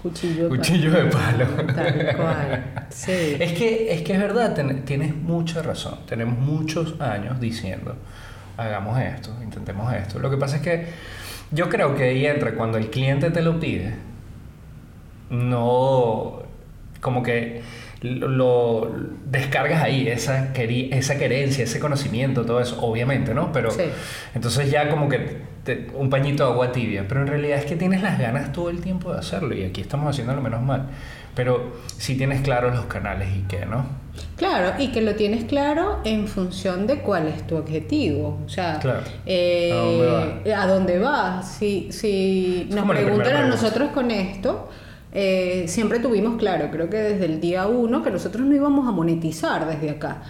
Cuchillo. 0.02 0.44
de 0.50 0.50
cuchillo 0.58 0.92
de 0.92 1.04
palo. 1.06 1.46
Tal 1.76 2.16
cual. 2.18 2.86
Sí. 2.90 3.36
Es 3.40 3.54
que, 3.54 3.94
es 3.94 4.02
que 4.02 4.14
es 4.14 4.20
verdad, 4.20 4.54
ten- 4.56 4.84
tienes 4.86 5.16
mucha 5.16 5.62
razón. 5.62 6.00
Tenemos 6.08 6.38
muchos 6.40 7.00
años 7.00 7.40
diciendo, 7.40 7.96
hagamos 8.58 9.00
esto, 9.00 9.32
intentemos 9.44 9.94
esto. 9.94 10.20
Lo 10.20 10.30
que 10.32 10.38
pasa 10.38 10.56
es 10.58 10.62
que 10.64 10.86
yo 11.52 11.70
creo 11.70 11.96
que 11.96 12.04
ahí 12.06 12.26
entra 12.26 12.54
cuando 12.56 12.78
el 12.78 12.90
cliente 12.90 13.30
te 13.30 13.42
lo 13.42 13.60
pide, 13.60 13.94
no, 15.30 16.42
como 17.00 17.24
que 17.24 17.62
lo, 18.02 18.28
lo 18.28 18.92
descargas 19.26 19.82
ahí, 19.82 20.08
esa, 20.08 20.52
esa 20.54 21.18
querencia, 21.18 21.64
ese 21.64 21.80
conocimiento, 21.80 22.46
todo 22.46 22.60
eso, 22.60 22.82
obviamente, 22.82 23.34
¿no? 23.34 23.52
Pero 23.52 23.72
Sí. 23.72 23.84
entonces 24.36 24.70
ya 24.72 24.90
como 24.90 25.08
que 25.08 25.38
te- 25.64 25.88
un 25.96 26.10
pañito 26.10 26.46
de 26.46 26.52
agua 26.52 26.72
tibia, 26.72 27.06
pero 27.08 27.22
en 27.22 27.28
realidad 27.28 27.58
es 27.60 27.66
que 27.66 27.76
tienes 27.76 28.02
las 28.02 28.18
ganas 28.20 28.52
todo 28.52 28.70
el 28.70 28.82
tiempo 28.82 29.12
de 29.14 29.20
hacerlo 29.20 29.56
y 29.56 29.64
aquí 29.64 29.82
estamos 29.82 30.10
haciéndolo 30.10 30.42
menos 30.42 30.62
mal. 30.62 30.88
Pero 31.36 31.72
si 31.98 32.18
tienes 32.18 32.42
claros 32.42 32.76
los 32.76 32.86
canales 32.86 33.30
y 33.38 33.44
qué, 33.48 33.66
¿no? 33.66 33.86
Claro, 34.36 34.74
y 34.78 34.90
que 34.92 35.02
lo 35.02 35.16
tienes 35.16 35.46
claro 35.46 36.00
en 36.04 36.28
función 36.28 36.88
de 36.88 36.98
cuál 37.00 37.28
es 37.30 37.48
tu 37.48 37.56
objetivo. 37.56 38.40
O 38.46 38.50
sea, 38.50 38.80
Claro. 38.80 39.00
eh, 39.26 39.72
¿A 39.72 39.78
dónde 39.78 40.54
¿a 40.54 40.68
dónde 40.68 41.00
vas? 41.00 41.48
Si, 41.54 41.92
si 41.92 42.68
nos 42.72 42.86
preguntan 42.90 43.36
a 43.38 43.48
nosotros 43.48 43.92
con 43.94 44.12
esto, 44.12 44.70
eh, 45.14 45.66
siempre 45.68 46.00
tuvimos 46.00 46.38
claro, 46.38 46.70
creo 46.70 46.90
que 46.90 46.98
desde 46.98 47.26
el 47.26 47.40
día 47.40 47.68
uno, 47.68 48.04
que 48.04 48.12
nosotros 48.12 48.46
no 48.46 48.54
íbamos 48.54 48.88
a 48.88 48.92
monetizar 48.92 49.66
desde 49.68 49.90
acá. 49.92 50.24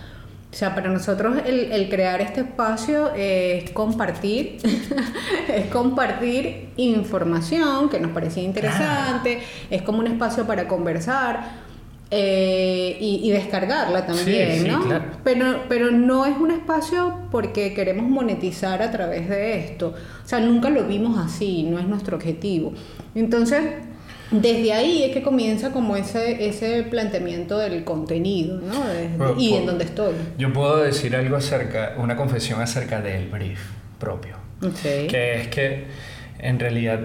O 0.51 0.53
sea, 0.53 0.75
para 0.75 0.89
nosotros 0.89 1.37
el, 1.45 1.71
el 1.71 1.89
crear 1.89 2.19
este 2.19 2.41
espacio 2.41 3.11
es 3.15 3.69
compartir, 3.71 4.57
es 5.47 5.67
compartir 5.67 6.69
información 6.75 7.87
que 7.89 7.99
nos 8.01 8.11
parecía 8.11 8.43
interesante, 8.43 9.39
es 9.69 9.81
como 9.81 9.99
un 9.99 10.07
espacio 10.07 10.45
para 10.45 10.67
conversar. 10.67 11.69
eh, 12.13 12.97
y, 12.99 13.21
y 13.23 13.31
descargarla 13.31 14.05
también, 14.05 14.51
Sí, 14.51 14.59
sí, 14.63 14.67
¿no? 14.67 14.81
claro. 14.83 15.05
Pero, 15.23 15.45
pero 15.69 15.91
no 15.91 16.25
es 16.25 16.37
un 16.37 16.51
espacio 16.51 17.17
porque 17.31 17.73
queremos 17.73 18.09
monetizar 18.09 18.81
a 18.81 18.91
través 18.91 19.29
de 19.29 19.57
esto. 19.59 19.93
O 20.25 20.27
sea, 20.27 20.41
nunca 20.41 20.69
lo 20.69 20.83
vimos 20.83 21.17
así, 21.17 21.63
no 21.63 21.79
es 21.79 21.87
nuestro 21.87 22.17
objetivo. 22.17 22.73
Entonces, 23.15 23.63
desde 24.31 24.73
ahí 24.73 25.03
es 25.03 25.11
que 25.13 25.21
comienza 25.21 25.71
como 25.71 25.95
ese, 25.97 26.47
ese 26.47 26.83
planteamiento 26.83 27.57
del 27.57 27.83
contenido, 27.83 28.59
¿no? 28.61 28.85
Desde- 28.87 29.09
Pero, 29.17 29.35
y 29.39 29.53
en 29.55 29.65
dónde 29.65 29.83
estoy. 29.85 30.13
Yo 30.37 30.51
puedo 30.53 30.77
decir 30.77 31.15
algo 31.15 31.35
acerca, 31.35 31.93
una 31.97 32.15
confesión 32.15 32.61
acerca 32.61 33.01
del 33.01 33.27
brief 33.29 33.59
propio. 33.99 34.35
Ok. 34.63 34.81
Que 35.09 35.41
es 35.41 35.47
que 35.49 35.85
en 36.39 36.59
realidad 36.59 36.99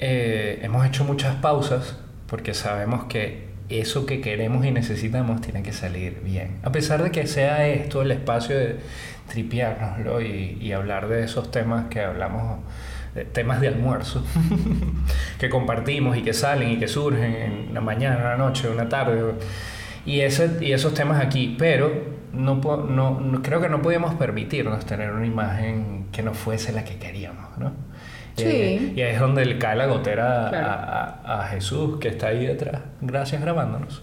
eh, 0.00 0.58
hemos 0.62 0.84
hecho 0.86 1.04
muchas 1.04 1.36
pausas 1.36 1.96
porque 2.26 2.54
sabemos 2.54 3.04
que 3.04 3.44
eso 3.68 4.04
que 4.04 4.20
queremos 4.20 4.64
y 4.66 4.70
necesitamos 4.70 5.40
tiene 5.40 5.62
que 5.62 5.72
salir 5.72 6.20
bien. 6.24 6.58
A 6.64 6.72
pesar 6.72 7.02
de 7.02 7.10
que 7.10 7.26
sea 7.26 7.66
esto 7.68 8.02
el 8.02 8.10
espacio 8.10 8.58
de 8.58 8.76
tripeárnoslo 9.28 10.20
y, 10.20 10.58
y 10.60 10.72
hablar 10.72 11.08
de 11.08 11.24
esos 11.24 11.50
temas 11.50 11.86
que 11.88 12.00
hablamos, 12.00 12.60
temas 13.32 13.60
de 13.60 13.68
almuerzo, 13.68 14.24
que 15.38 15.48
compartimos 15.48 16.16
y 16.16 16.22
que 16.22 16.32
salen 16.32 16.70
y 16.70 16.78
que 16.78 16.88
surgen 16.88 17.34
en 17.68 17.74
la 17.74 17.80
mañana, 17.80 18.16
en 18.16 18.24
la 18.24 18.36
noche, 18.36 18.68
en 18.70 18.76
la 18.76 18.88
tarde. 18.88 19.22
Y, 20.06 20.20
ese, 20.20 20.58
y 20.60 20.72
esos 20.72 20.92
temas 20.94 21.20
aquí, 21.24 21.54
pero 21.58 21.90
no, 22.32 22.56
no, 22.56 23.20
no- 23.20 23.42
creo 23.42 23.60
que 23.60 23.68
no 23.68 23.80
podíamos 23.80 24.14
permitirnos 24.16 24.84
tener 24.84 25.10
una 25.12 25.26
imagen 25.26 26.06
que 26.12 26.22
no 26.22 26.34
fuese 26.34 26.72
la 26.72 26.84
que 26.84 26.96
queríamos, 26.96 27.56
¿no? 27.58 27.72
Sí. 28.36 28.42
Eh, 28.46 28.92
y 28.96 29.00
ahí 29.00 29.14
es 29.14 29.20
donde 29.20 29.46
le 29.46 29.58
cae 29.58 29.76
la 29.76 29.86
gotera 29.86 30.46
a- 30.46 30.50
Claro. 30.50 30.66
a, 30.66 31.40
a 31.44 31.46
Jesús, 31.48 31.98
que 32.00 32.08
está 32.08 32.26
ahí 32.28 32.44
detrás, 32.44 32.82
gracias 33.00 33.40
grabándonos, 33.40 34.02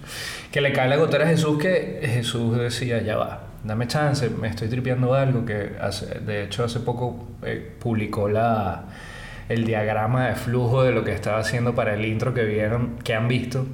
que 0.53 0.61
le 0.61 0.71
cae 0.71 0.87
la 0.87 0.95
gotera 0.95 1.25
a 1.25 1.27
Jesús 1.27 1.57
que 1.59 1.99
Jesús 2.01 2.57
decía, 2.57 3.01
ya 3.01 3.17
va, 3.17 3.41
dame 3.63 3.87
chance, 3.87 4.29
me 4.29 4.47
estoy 4.47 4.67
tripeando 4.69 5.13
algo, 5.13 5.45
que 5.45 5.71
hace- 5.81 6.19
de 6.19 6.43
hecho 6.43 6.63
hace 6.63 6.79
poco 6.79 7.27
eh, 7.43 7.75
publicó 7.79 8.27
la, 8.29 8.85
el 9.49 9.65
diagrama 9.65 10.27
de 10.27 10.35
flujo 10.35 10.83
de 10.83 10.91
lo 10.91 11.03
que 11.03 11.13
estaba 11.13 11.39
haciendo 11.39 11.75
para 11.75 11.93
el 11.93 12.05
intro 12.05 12.33
que 12.33 12.43
vieron, 12.45 12.97
que 13.03 13.13
han 13.13 13.27
visto 13.27 13.65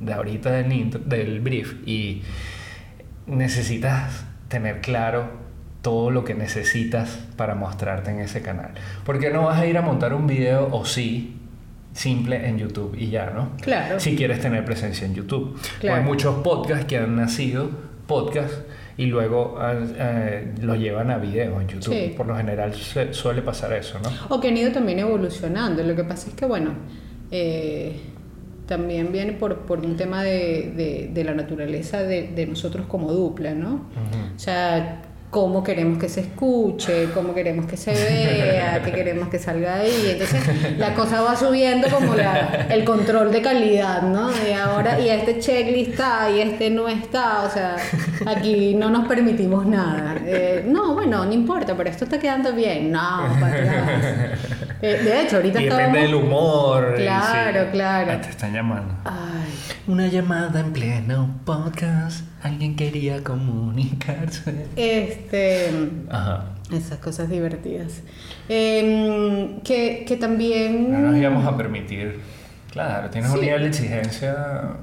de 0.00 0.12
ahorita 0.12 0.50
del, 0.50 0.72
intro, 0.72 1.00
del 1.04 1.40
brief 1.40 1.74
y 1.86 2.22
necesitas 3.26 4.24
tener 4.48 4.80
claro 4.80 5.28
todo 5.82 6.10
lo 6.10 6.24
que 6.24 6.34
necesitas 6.34 7.18
para 7.36 7.54
mostrarte 7.54 8.10
en 8.10 8.20
ese 8.20 8.42
canal. 8.42 8.72
Porque 9.04 9.30
no 9.30 9.44
vas 9.44 9.58
a 9.58 9.66
ir 9.66 9.78
a 9.78 9.82
montar 9.82 10.12
un 10.14 10.26
video 10.26 10.68
o 10.72 10.84
sí 10.84 11.36
simple 11.92 12.46
en 12.48 12.58
YouTube 12.58 12.94
y 12.98 13.08
ya, 13.10 13.30
¿no? 13.34 13.52
Claro. 13.60 13.98
Si 13.98 14.16
quieres 14.16 14.40
tener 14.40 14.64
presencia 14.64 15.06
en 15.06 15.14
YouTube. 15.14 15.58
Claro. 15.80 15.98
hay 15.98 16.04
muchos 16.04 16.36
podcasts 16.42 16.84
que 16.84 16.98
han 16.98 17.16
nacido 17.16 17.70
podcasts 18.06 18.58
y 19.02 19.06
luego 19.06 19.58
han, 19.58 19.94
eh, 19.98 20.52
lo 20.60 20.74
llevan 20.74 21.10
a 21.10 21.16
video 21.18 21.60
en 21.60 21.66
YouTube. 21.68 21.94
Sí. 21.94 22.14
Por 22.16 22.26
lo 22.26 22.36
general 22.36 22.74
se- 22.74 23.12
suele 23.14 23.40
pasar 23.42 23.72
eso, 23.72 23.98
¿no? 24.02 24.10
O 24.34 24.40
que 24.40 24.48
han 24.48 24.56
ido 24.56 24.70
también 24.72 24.98
evolucionando. 24.98 25.82
Lo 25.82 25.94
que 25.96 26.04
pasa 26.04 26.28
es 26.28 26.34
que, 26.34 26.44
bueno, 26.46 26.70
eh, 27.30 27.96
también 28.66 29.10
viene 29.10 29.32
por, 29.32 29.60
por 29.60 29.78
un 29.80 29.96
tema 29.96 30.22
de, 30.22 30.72
de- 30.76 31.10
de 31.12 31.24
la 31.24 31.34
naturaleza 31.34 32.02
de, 32.02 32.28
de 32.28 32.46
nosotros 32.46 32.86
como 32.86 33.12
dupla, 33.12 33.54
¿no? 33.54 33.86
O 34.36 34.38
sea, 34.38 35.02
cómo 35.30 35.62
queremos 35.62 35.98
que 35.98 36.08
se 36.08 36.20
escuche, 36.22 37.08
cómo 37.14 37.32
queremos 37.32 37.66
que 37.66 37.76
se 37.76 37.92
vea, 37.92 38.82
qué 38.84 38.92
queremos 38.92 39.28
que 39.28 39.38
salga 39.38 39.76
ahí. 39.76 40.10
Entonces, 40.10 40.76
la 40.76 40.94
cosa 40.94 41.22
va 41.22 41.36
subiendo 41.36 41.88
como 41.88 42.14
la, 42.14 42.66
el 42.68 42.84
control 42.84 43.30
de 43.30 43.40
calidad, 43.40 44.02
¿no? 44.02 44.30
Y 44.46 44.52
ahora, 44.52 44.98
y 45.00 45.08
este 45.08 45.38
checklist 45.38 45.92
está, 45.92 46.30
y 46.30 46.40
este 46.40 46.70
no 46.70 46.88
está. 46.88 47.42
O 47.42 47.50
sea, 47.50 47.76
aquí 48.26 48.74
no 48.74 48.90
nos 48.90 49.06
permitimos 49.06 49.64
nada. 49.66 50.16
Eh, 50.26 50.64
no, 50.66 50.94
bueno, 50.94 51.24
no 51.24 51.32
importa, 51.32 51.76
pero 51.76 51.90
esto 51.90 52.04
está 52.04 52.18
quedando 52.18 52.52
bien. 52.52 52.90
No, 52.90 53.36
para 53.40 53.54
atrás. 53.54 54.40
Eh, 54.82 55.00
de 55.02 55.22
hecho, 55.22 55.36
ahorita 55.36 55.60
Y 55.60 55.64
depende 55.66 56.00
del 56.00 56.14
humor. 56.14 56.94
Claro, 56.96 57.70
claro. 57.70 58.12
Ah, 58.12 58.20
te 58.20 58.30
están 58.30 58.54
llamando. 58.54 58.94
Ay. 59.04 59.52
Una 59.86 60.06
llamada 60.06 60.60
en 60.60 60.72
pleno 60.72 61.40
podcast. 61.44 62.24
Alguien 62.42 62.76
quería 62.76 63.22
comunicarse. 63.22 64.66
Este. 64.76 65.70
Ajá. 66.08 66.46
Esas 66.72 66.98
cosas 66.98 67.28
divertidas. 67.28 68.02
Em, 68.48 69.60
que, 69.60 70.04
que 70.06 70.16
también. 70.16 70.90
No 70.90 70.98
nos 70.98 71.16
íbamos 71.16 71.44
a 71.44 71.56
permitir. 71.56 72.20
Claro, 72.70 73.10
tienes 73.10 73.30
un 73.30 73.40
nivel 73.40 73.62
de 73.62 73.68
exigencia. 73.68 74.76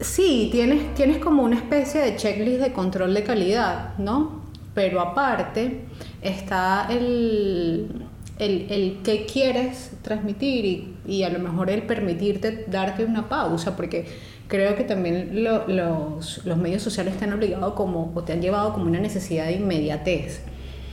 Sí, 0.00 0.48
tienes, 0.50 0.94
tienes 0.94 1.18
como 1.18 1.42
una 1.42 1.56
especie 1.56 2.00
de 2.00 2.16
checklist 2.16 2.60
de 2.60 2.72
control 2.72 3.14
de 3.14 3.22
calidad, 3.22 3.96
¿no? 3.98 4.42
Pero 4.74 5.00
aparte 5.00 5.84
está 6.22 6.86
el, 6.90 8.05
el, 8.38 8.66
el 8.70 8.98
que 9.02 9.24
quieres 9.26 9.92
transmitir 10.02 10.64
y, 10.64 10.94
y 11.06 11.22
a 11.22 11.30
lo 11.30 11.38
mejor 11.38 11.70
el 11.70 11.82
permitirte 11.82 12.64
darte 12.68 13.04
una 13.04 13.28
pausa, 13.28 13.76
porque 13.76 14.06
creo 14.48 14.76
que 14.76 14.84
también 14.84 15.42
lo- 15.44 15.66
los, 15.68 16.44
los 16.44 16.56
medios 16.58 16.82
sociales 16.82 17.16
te 17.16 17.24
han 17.24 17.32
obligado 17.32 17.74
como, 17.74 18.12
o 18.14 18.22
te 18.22 18.32
han 18.34 18.42
llevado 18.42 18.72
como 18.72 18.86
una 18.86 19.00
necesidad 19.00 19.46
de 19.46 19.52
inmediatez. 19.54 20.42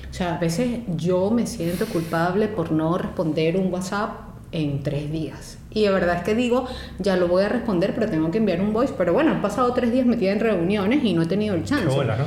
O 0.09 0.13
sea, 0.13 0.35
a 0.35 0.39
veces 0.39 0.79
yo 0.95 1.31
me 1.31 1.47
siento 1.47 1.85
culpable 1.87 2.47
por 2.47 2.71
no 2.71 2.97
responder 2.97 3.57
un 3.57 3.73
WhatsApp 3.73 4.11
en 4.51 4.83
tres 4.83 5.11
días. 5.11 5.57
Y 5.71 5.81
de 5.83 5.89
verdad 5.89 6.17
es 6.17 6.21
que 6.23 6.35
digo, 6.35 6.67
ya 6.99 7.17
lo 7.17 7.27
voy 7.27 7.41
a 7.43 7.49
responder, 7.49 7.95
pero 7.95 8.07
tengo 8.11 8.29
que 8.29 8.37
enviar 8.37 8.61
un 8.61 8.73
voice. 8.73 8.93
Pero 8.95 9.11
bueno, 9.13 9.31
he 9.33 9.41
pasado 9.41 9.73
tres 9.73 9.91
días 9.91 10.05
metida 10.05 10.31
en 10.31 10.39
reuniones 10.39 11.03
y 11.03 11.13
no 11.13 11.23
he 11.23 11.25
tenido 11.25 11.55
el 11.55 11.63
chance. 11.63 11.87
Qué 11.89 11.95
bola, 11.95 12.15
¿no? 12.17 12.25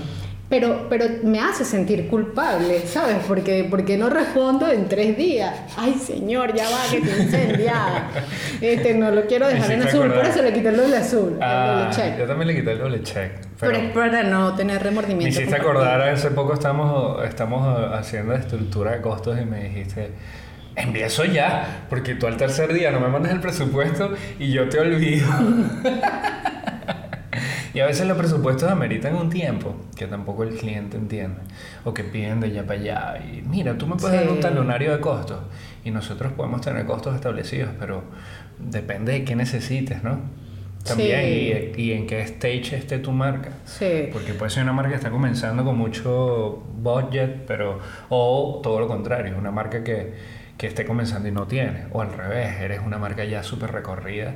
Pero, 0.48 0.86
pero 0.88 1.06
me 1.24 1.40
hace 1.40 1.64
sentir 1.64 2.06
culpable, 2.08 2.86
¿sabes? 2.86 3.16
Porque, 3.26 3.66
porque 3.68 3.96
no 3.96 4.08
respondo 4.08 4.70
en 4.70 4.88
tres 4.88 5.16
días. 5.16 5.52
Ay, 5.76 5.94
señor, 5.94 6.54
ya 6.54 6.64
va, 6.70 6.78
que 6.88 7.00
te 7.00 7.22
incendiada. 7.22 8.10
Este, 8.60 8.94
no 8.94 9.10
lo 9.10 9.26
quiero 9.26 9.46
Me 9.46 9.54
dejar 9.54 9.72
en 9.72 9.78
hiciste 9.80 9.98
azul, 9.98 10.12
por 10.12 10.24
eso 10.24 10.42
le 10.42 10.52
quité 10.52 10.68
el 10.68 10.76
doble 10.76 10.96
azul, 10.98 11.32
el 11.36 11.42
Ah, 11.42 11.90
doble 11.90 11.96
check. 11.96 12.18
yo 12.18 12.26
también 12.26 12.46
le 12.48 12.54
quité 12.54 12.72
el 12.72 12.78
doble 12.78 13.02
check. 13.02 13.32
Pero, 13.58 13.72
Pero 13.72 13.76
es 13.76 13.90
para 13.92 14.22
no 14.22 14.54
tener 14.54 14.76
me 14.76 14.82
remordimiento. 14.84 15.28
hiciste 15.28 15.44
compartido. 15.58 15.82
acordar, 15.82 16.08
hace 16.10 16.30
poco 16.30 16.54
estamos, 16.54 17.24
estamos 17.24 17.92
haciendo 17.92 18.34
estructura 18.34 18.92
de 18.92 19.00
costos 19.00 19.36
y 19.42 19.44
me 19.44 19.64
dijiste, 19.64 20.10
eso 20.94 21.24
ya, 21.24 21.86
porque 21.88 22.14
tú 22.14 22.28
al 22.28 22.36
tercer 22.36 22.72
día 22.72 22.92
no 22.92 23.00
me 23.00 23.08
mandas 23.08 23.32
el 23.32 23.40
presupuesto 23.40 24.12
y 24.38 24.52
yo 24.52 24.68
te 24.68 24.78
olvido. 24.78 25.26
y 27.76 27.80
a 27.80 27.86
veces 27.86 28.06
los 28.06 28.16
presupuestos 28.16 28.70
ameritan 28.70 29.14
un 29.14 29.28
tiempo 29.28 29.76
que 29.94 30.06
tampoco 30.06 30.44
el 30.44 30.56
cliente 30.56 30.96
entiende 30.96 31.40
o 31.84 31.92
que 31.92 32.04
piden 32.04 32.40
de 32.40 32.46
allá 32.46 32.66
para 32.66 32.80
allá. 32.80 33.18
Y 33.22 33.42
mira, 33.42 33.76
tú 33.76 33.86
me 33.86 33.96
puedes 33.96 34.18
dar 34.18 34.28
un 34.30 34.36
Sí. 34.36 34.40
talonario 34.40 34.92
de 34.92 35.00
costos 35.00 35.40
y 35.84 35.90
nosotros 35.90 36.32
podemos 36.32 36.62
tener 36.62 36.86
costos 36.86 37.14
establecidos, 37.14 37.70
pero 37.78 38.02
depende 38.58 39.12
de 39.12 39.24
qué 39.24 39.36
necesites, 39.36 40.02
¿no? 40.02 40.20
También 40.84 41.20
Sí. 41.20 41.72
y, 41.76 41.82
y 41.88 41.92
en 41.92 42.06
qué 42.06 42.22
stage 42.22 42.76
esté 42.76 42.98
tu 42.98 43.12
marca. 43.12 43.50
Sí. 43.66 44.08
Porque 44.10 44.32
puede 44.32 44.50
ser 44.50 44.62
una 44.62 44.72
marca 44.72 44.90
que 44.92 44.96
está 44.96 45.10
comenzando 45.10 45.62
con 45.62 45.76
mucho 45.76 46.62
budget, 46.78 47.44
pero 47.46 47.80
o 48.08 48.60
todo 48.62 48.80
lo 48.80 48.88
contrario, 48.88 49.36
una 49.36 49.50
marca 49.50 49.84
que, 49.84 50.14
que 50.56 50.66
esté 50.66 50.86
comenzando 50.86 51.28
y 51.28 51.32
no 51.32 51.46
tiene, 51.46 51.88
o 51.92 52.00
al 52.00 52.10
revés, 52.12 52.58
eres 52.60 52.80
una 52.86 52.96
marca 52.96 53.22
ya 53.24 53.42
súper 53.42 53.72
recorrida 53.72 54.34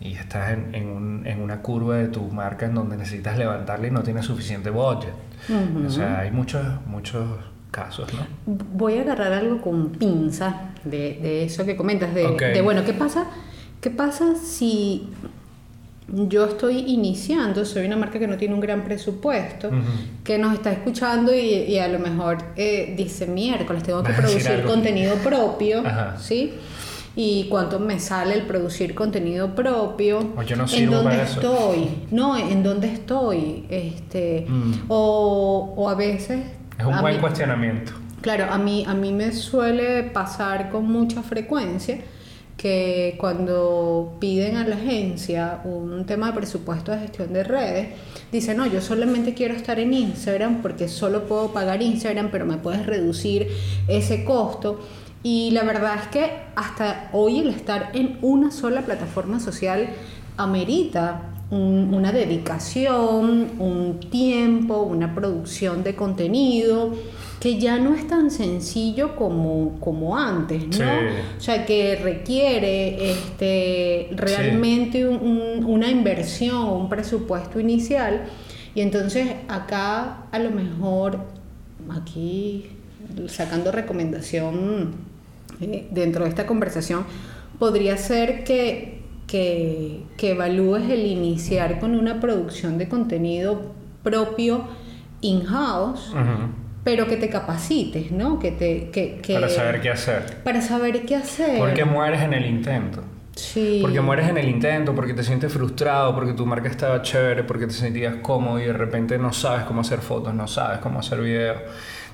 y 0.00 0.12
estás 0.14 0.52
en, 0.52 0.74
en, 0.74 0.88
un- 0.88 1.26
en 1.26 1.40
una 1.40 1.60
curva 1.62 1.96
de 1.96 2.08
tu 2.08 2.22
marca 2.24 2.66
en 2.66 2.74
donde 2.74 2.96
necesitas 2.96 3.38
levantarla 3.38 3.86
y 3.86 3.90
no 3.90 4.02
tienes 4.02 4.26
suficiente 4.26 4.70
budget. 4.70 5.12
O 5.86 5.90
sea, 5.90 6.20
hay 6.20 6.30
muchos, 6.30 6.62
muchos 6.86 7.24
casos, 7.70 8.08
¿no? 8.14 8.20
Voy 8.46 8.98
a 8.98 9.02
agarrar 9.02 9.32
algo 9.32 9.60
con 9.60 9.90
pinza 9.90 10.70
de, 10.84 11.18
de 11.22 11.44
eso 11.44 11.64
que 11.64 11.76
comentas, 11.76 12.14
de, 12.14 12.60
bueno, 12.62 12.84
¿qué 12.84 12.92
pasa? 12.92 13.26
¿Qué 13.80 13.90
pasa 13.90 14.34
si 14.36 15.10
yo 16.08 16.44
estoy 16.44 16.78
iniciando, 16.80 17.64
soy 17.64 17.86
una 17.86 17.96
marca 17.96 18.18
que 18.18 18.26
no 18.26 18.36
tiene 18.36 18.52
un 18.54 18.60
gran 18.60 18.84
presupuesto, 18.84 19.70
que 20.22 20.38
nos 20.38 20.52
está 20.54 20.70
escuchando 20.72 21.34
y, 21.34 21.38
y 21.38 21.78
a 21.78 21.88
lo 21.88 21.98
mejor 21.98 22.38
eh, 22.56 22.94
dice 22.96 23.26
miércoles, 23.26 23.82
tengo 23.82 24.02
que 24.02 24.12
producir 24.12 24.62
contenido 24.64 25.16
propio, 25.16 25.80
Ajá. 25.86 26.16
¿sí? 26.18 26.52
¿Y 27.16 27.44
cuánto 27.48 27.78
me 27.78 28.00
sale 28.00 28.34
el 28.34 28.42
producir 28.42 28.94
contenido 28.94 29.54
propio? 29.54 30.32
O 30.36 30.42
yo 30.42 30.56
no 30.56 30.64
¿En 30.64 30.68
sirvo 30.68 30.96
dónde 30.96 31.10
para 31.10 31.22
eso. 31.22 31.40
estoy? 31.40 31.88
No, 32.10 32.36
¿en 32.36 32.62
dónde 32.62 32.92
estoy? 32.92 33.64
Este, 33.68 34.46
Mm. 34.48 34.72
o, 34.88 35.74
o 35.76 35.88
a 35.88 35.94
veces... 35.94 36.40
Es 36.78 36.84
un 36.84 37.00
buen 37.00 37.14
mí- 37.14 37.20
cuestionamiento. 37.20 37.92
Claro, 38.20 38.46
a 38.50 38.58
mí, 38.58 38.84
a 38.88 38.94
mí 38.94 39.12
me 39.12 39.32
suele 39.32 40.02
pasar 40.04 40.70
con 40.70 40.90
mucha 40.90 41.22
frecuencia 41.22 41.98
que 42.56 43.16
cuando 43.18 44.16
piden 44.20 44.56
a 44.56 44.66
la 44.66 44.76
agencia 44.76 45.60
un 45.64 46.06
tema 46.06 46.28
de 46.28 46.32
presupuesto 46.34 46.92
de 46.92 46.98
gestión 47.00 47.32
de 47.32 47.44
redes, 47.44 47.88
dicen, 48.32 48.56
no, 48.56 48.66
yo 48.66 48.80
solamente 48.80 49.34
quiero 49.34 49.54
estar 49.54 49.78
en 49.78 49.92
Instagram 49.92 50.62
porque 50.62 50.88
solo 50.88 51.24
puedo 51.24 51.52
pagar 51.52 51.82
Instagram, 51.82 52.30
pero 52.30 52.46
me 52.46 52.56
puedes 52.56 52.86
reducir 52.86 53.48
ese 53.88 54.24
costo. 54.24 54.80
Y 55.24 55.52
la 55.52 55.64
verdad 55.64 55.96
es 56.02 56.08
que 56.08 56.30
hasta 56.54 57.08
hoy 57.14 57.38
el 57.38 57.48
estar 57.48 57.90
en 57.94 58.18
una 58.20 58.50
sola 58.50 58.82
plataforma 58.82 59.40
social 59.40 59.88
amerita 60.36 61.30
una 61.50 62.12
dedicación, 62.12 63.52
un 63.58 64.00
tiempo, 64.10 64.82
una 64.82 65.14
producción 65.14 65.82
de 65.82 65.94
contenido 65.94 66.92
que 67.40 67.58
ya 67.58 67.78
no 67.78 67.94
es 67.94 68.06
tan 68.06 68.30
sencillo 68.30 69.16
como, 69.16 69.78
como 69.80 70.16
antes, 70.18 70.66
¿no? 70.78 70.86
O 71.38 71.40
sea, 71.40 71.64
que 71.64 71.96
requiere 71.96 73.12
este, 73.12 74.10
realmente 74.16 75.06
una 75.06 75.90
inversión, 75.90 76.68
un 76.68 76.88
presupuesto 76.88 77.60
inicial. 77.60 78.24
Y 78.74 78.82
entonces 78.82 79.28
acá 79.48 80.26
a 80.32 80.38
lo 80.38 80.50
mejor, 80.50 81.18
aquí 81.90 82.66
sacando 83.28 83.70
recomendación 83.72 85.13
eh, 85.60 85.88
dentro 85.90 86.24
de 86.24 86.30
esta 86.30 86.46
conversación, 86.46 87.04
podría 87.58 87.96
ser 87.96 88.44
que, 88.44 89.02
que, 89.26 90.04
evalúes 90.18 90.90
el 90.90 91.06
iniciar 91.06 91.80
con 91.80 91.94
una 91.94 92.20
producción 92.20 92.78
de 92.78 92.88
contenido 92.88 93.72
propio 94.02 94.64
in-house 95.20 96.12
pero 96.84 97.08
que 97.08 97.16
te 97.16 97.30
capacites, 97.30 98.12
¿no? 98.12 98.38
Que 98.38 98.52
te, 98.52 98.90
que, 98.90 99.34
Para 99.34 99.48
saber 99.48 99.80
qué 99.80 99.90
hacer. 99.90 100.42
Para 100.44 100.60
saber 100.60 101.06
qué 101.06 101.16
hacer. 101.16 101.58
Porque 101.58 101.84
mueres 101.84 102.20
en 102.20 102.34
el 102.34 102.44
intento. 102.44 103.02
Sí. 103.34 103.80
Porque 103.82 104.00
mueres 104.00 104.28
en 104.28 104.36
el 104.36 104.48
intento, 104.48 104.94
porque 104.94 105.14
te 105.14 105.24
sientes 105.24 105.50
frustrado, 105.52 106.14
porque 106.14 106.34
tu 106.34 106.46
marca 106.46 106.68
estaba 106.68 107.02
chévere, 107.02 107.42
porque 107.42 107.66
te 107.66 107.72
sentías 107.72 108.16
cómodo 108.16 108.60
y 108.60 108.66
de 108.66 108.74
repente 108.74 109.18
no 109.18 109.32
sabes 109.32 109.64
cómo 109.64 109.80
hacer 109.80 110.00
fotos, 110.00 110.34
no 110.34 110.46
sabes 110.46 110.78
cómo 110.78 111.00
hacer 111.00 111.20
videos, 111.20 111.62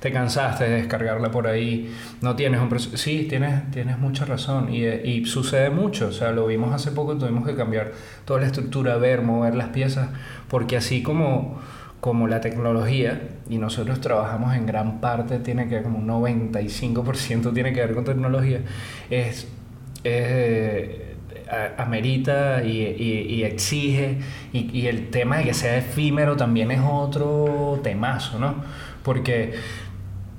te 0.01 0.13
cansaste 0.13 0.65
de 0.65 0.71
descargarla 0.71 1.31
por 1.31 1.47
ahí, 1.47 1.95
no 2.23 2.35
tienes 2.35 2.61
un 2.61 2.81
Sí, 2.81 3.27
tienes, 3.29 3.71
tienes 3.71 3.99
mucha 3.99 4.25
razón 4.25 4.73
y, 4.73 4.87
y 4.87 5.27
sucede 5.27 5.71
mucho, 5.71 6.09
o 6.09 6.13
sea, 6.13 6.33
lo 6.33 6.47
vimos 6.47 6.75
hace 6.75 6.91
poco, 6.91 7.17
tuvimos 7.17 7.47
que 7.47 7.55
cambiar 7.55 7.93
toda 8.25 8.41
la 8.41 8.47
estructura, 8.47 8.97
ver, 8.97 9.23
mover 9.23 9.55
las 9.55 9.69
piezas, 9.69 10.09
porque 10.49 10.77
así 10.77 11.03
como 11.03 11.61
como 12.01 12.29
la 12.29 12.41
tecnología, 12.41 13.21
y 13.49 13.59
nosotros 13.59 14.01
trabajamos 14.01 14.55
en 14.55 14.65
gran 14.67 15.01
parte, 15.01 15.39
tiene 15.39 15.69
que 15.69 15.77
ver 15.77 15.83
como 15.85 15.99
un 15.99 16.07
95% 16.09 17.53
tiene 17.53 17.73
que 17.73 17.81
ver 17.81 17.95
con 17.95 18.05
tecnología, 18.05 18.61
es, 19.11 19.49
eh, 20.05 21.17
amerita 21.77 22.63
y, 22.65 22.81
y, 22.81 23.43
exige, 23.43 24.19
y, 24.53 24.71
y, 24.79 24.87
el 24.87 25.11
tema 25.11 25.39
de 25.39 25.45
que 25.45 25.55
sea 25.55 25.77
efímero 25.77 26.37
también 26.37 26.71
es 26.71 26.81
otro 26.81 27.81
temazo, 27.83 28.39
¿no? 28.39 28.55
Porque 29.03 29.55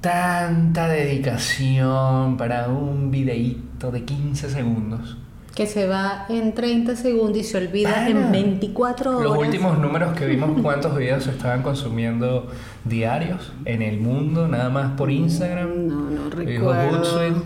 tanta 0.01 0.87
dedicación 0.87 2.37
para 2.37 2.67
un 2.67 3.11
videíto 3.11 3.91
de 3.91 4.03
15 4.03 4.49
segundos 4.49 5.17
que 5.55 5.67
se 5.67 5.85
va 5.85 6.25
en 6.29 6.53
30 6.53 6.95
segundos 6.95 7.37
y 7.37 7.43
se 7.43 7.57
olvida 7.57 8.07
en 8.07 8.31
24 8.31 9.17
horas. 9.17 9.29
Los 9.29 9.37
últimos 9.37 9.77
números 9.77 10.13
que 10.17 10.25
vimos, 10.25 10.49
cuántos 10.63 10.95
videos 10.95 11.25
se 11.25 11.31
estaban 11.31 11.61
consumiendo 11.61 12.49
diarios 12.85 13.51
en 13.65 13.81
el 13.81 13.99
mundo, 13.99 14.47
nada 14.47 14.69
más 14.69 14.93
por 14.93 15.11
Instagram. 15.11 15.87
No, 15.87 16.09
no 16.09 16.29
recuerdo. 16.29 17.43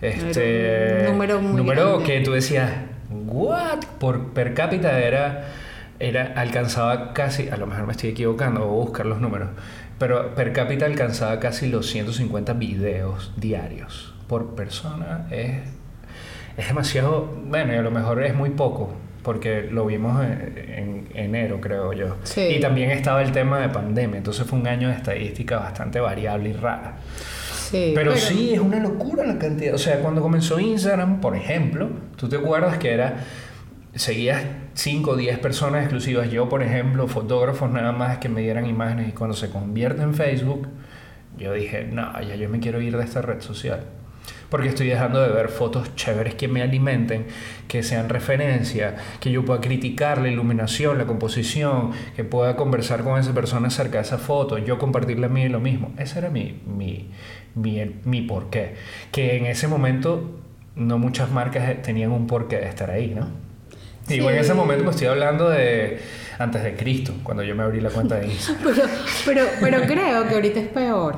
Este 0.00 1.06
número, 1.10 1.42
muy 1.42 1.56
número 1.56 2.02
que 2.02 2.20
tú 2.20 2.32
decías, 2.32 2.70
¿what? 3.10 3.84
Por 3.98 4.28
per 4.32 4.54
cápita 4.54 4.98
era, 4.98 5.48
era 5.98 6.32
alcanzaba 6.36 7.12
casi, 7.12 7.48
a 7.50 7.58
lo 7.58 7.66
mejor 7.66 7.86
me 7.86 7.92
estoy 7.92 8.10
equivocando, 8.10 8.60
voy 8.60 8.80
a 8.80 8.84
buscar 8.84 9.06
los 9.06 9.20
números, 9.20 9.50
pero 10.00 10.34
per 10.34 10.52
cápita 10.52 10.86
alcanzaba 10.86 11.38
casi 11.38 11.68
los 11.68 11.86
150 11.86 12.54
videos 12.54 13.32
diarios 13.36 14.12
por 14.26 14.56
persona. 14.56 15.28
Es 15.30 15.60
es 16.60 16.68
demasiado, 16.68 17.26
bueno, 17.46 17.72
y 17.72 17.76
a 17.76 17.82
lo 17.82 17.90
mejor 17.90 18.22
es 18.22 18.34
muy 18.34 18.50
poco, 18.50 18.92
porque 19.22 19.62
lo 19.62 19.86
vimos 19.86 20.22
en, 20.22 21.08
enero, 21.14 21.60
creo 21.60 21.92
yo. 21.92 22.16
Y 22.36 22.60
también 22.60 22.90
estaba 22.90 23.22
el 23.22 23.32
tema 23.32 23.60
de 23.60 23.68
pandemia, 23.68 24.18
entonces 24.18 24.46
fue 24.46 24.58
un 24.58 24.66
año 24.66 24.88
de 24.88 24.94
estadística 24.94 25.58
bastante 25.58 26.00
variable 26.00 26.50
y 26.50 26.52
rara. 26.52 26.96
Sí, 27.70 27.92
pero, 27.94 28.16
sí, 28.16 28.52
es 28.52 28.60
una 28.60 28.80
locura 28.80 29.24
la 29.24 29.38
cantidad. 29.38 29.74
O 29.74 29.78
sea, 29.78 30.00
cuando 30.00 30.20
comenzó 30.20 30.58
Instagram, 30.58 31.20
por 31.20 31.36
ejemplo, 31.36 31.88
tú 32.16 32.28
te 32.28 32.36
acuerdas 32.36 32.78
que 32.78 32.92
era, 32.92 33.14
seguías 33.94 34.44
5 34.74 35.10
o 35.10 35.16
10 35.16 35.38
personas 35.38 35.82
exclusivas. 35.82 36.30
Yo, 36.30 36.48
por 36.48 36.62
ejemplo, 36.62 37.08
fotógrafos 37.08 37.70
nada 37.70 37.92
más 37.92 38.18
que 38.18 38.28
me 38.28 38.40
dieran 38.40 38.66
imágenes 38.66 39.08
y 39.08 39.12
cuando 39.12 39.36
se 39.36 39.50
convierte 39.50 40.02
en 40.02 40.14
Facebook, 40.14 40.68
yo 41.38 41.52
dije, 41.52 41.84
no, 41.84 42.20
ya 42.22 42.36
yo 42.36 42.48
me 42.48 42.60
quiero 42.60 42.80
ir 42.80 42.96
de 42.96 43.04
esta 43.04 43.22
red 43.22 43.40
social 43.40 43.84
porque 44.50 44.68
estoy 44.68 44.88
dejando 44.88 45.22
de 45.22 45.28
ver 45.28 45.48
fotos 45.48 45.94
chéveres 45.94 46.34
que 46.34 46.48
me 46.48 46.60
alimenten, 46.60 47.26
que 47.68 47.82
sean 47.82 48.08
referencia, 48.08 48.96
que 49.20 49.30
yo 49.30 49.44
pueda 49.44 49.60
criticar 49.60 50.20
la 50.20 50.28
iluminación, 50.28 50.98
la 50.98 51.06
composición, 51.06 51.92
que 52.16 52.24
pueda 52.24 52.56
conversar 52.56 53.04
con 53.04 53.18
esa 53.18 53.32
persona 53.32 53.68
acerca 53.68 53.98
de 53.98 54.02
esa 54.02 54.18
foto, 54.18 54.58
yo 54.58 54.78
compartirle 54.78 55.26
a 55.26 55.28
mí 55.28 55.48
lo 55.48 55.60
mismo. 55.60 55.92
Ese 55.96 56.18
era 56.18 56.30
mi, 56.30 56.60
mi, 56.66 57.10
mi, 57.54 58.00
mi 58.04 58.22
porqué. 58.22 58.74
Que 59.12 59.36
en 59.36 59.46
ese 59.46 59.68
momento 59.68 60.40
no 60.74 60.98
muchas 60.98 61.30
marcas 61.30 61.80
tenían 61.82 62.10
un 62.10 62.26
porqué 62.26 62.56
de 62.56 62.68
estar 62.68 62.90
ahí, 62.90 63.14
¿no? 63.14 63.49
Y 64.10 64.18
en 64.18 64.38
ese 64.38 64.54
momento 64.54 64.84
me 64.84 64.90
estoy 64.90 65.06
hablando 65.06 65.48
de 65.48 66.00
antes 66.38 66.62
de 66.62 66.74
Cristo, 66.74 67.12
cuando 67.22 67.42
yo 67.42 67.54
me 67.54 67.62
abrí 67.62 67.80
la 67.80 67.90
cuenta 67.90 68.16
de 68.16 68.26
Instagram. 68.32 68.74
pero, 68.74 68.88
pero, 69.24 69.46
pero 69.60 69.82
creo 69.82 70.26
que 70.26 70.34
ahorita 70.34 70.60
es 70.60 70.68
peor. 70.68 71.16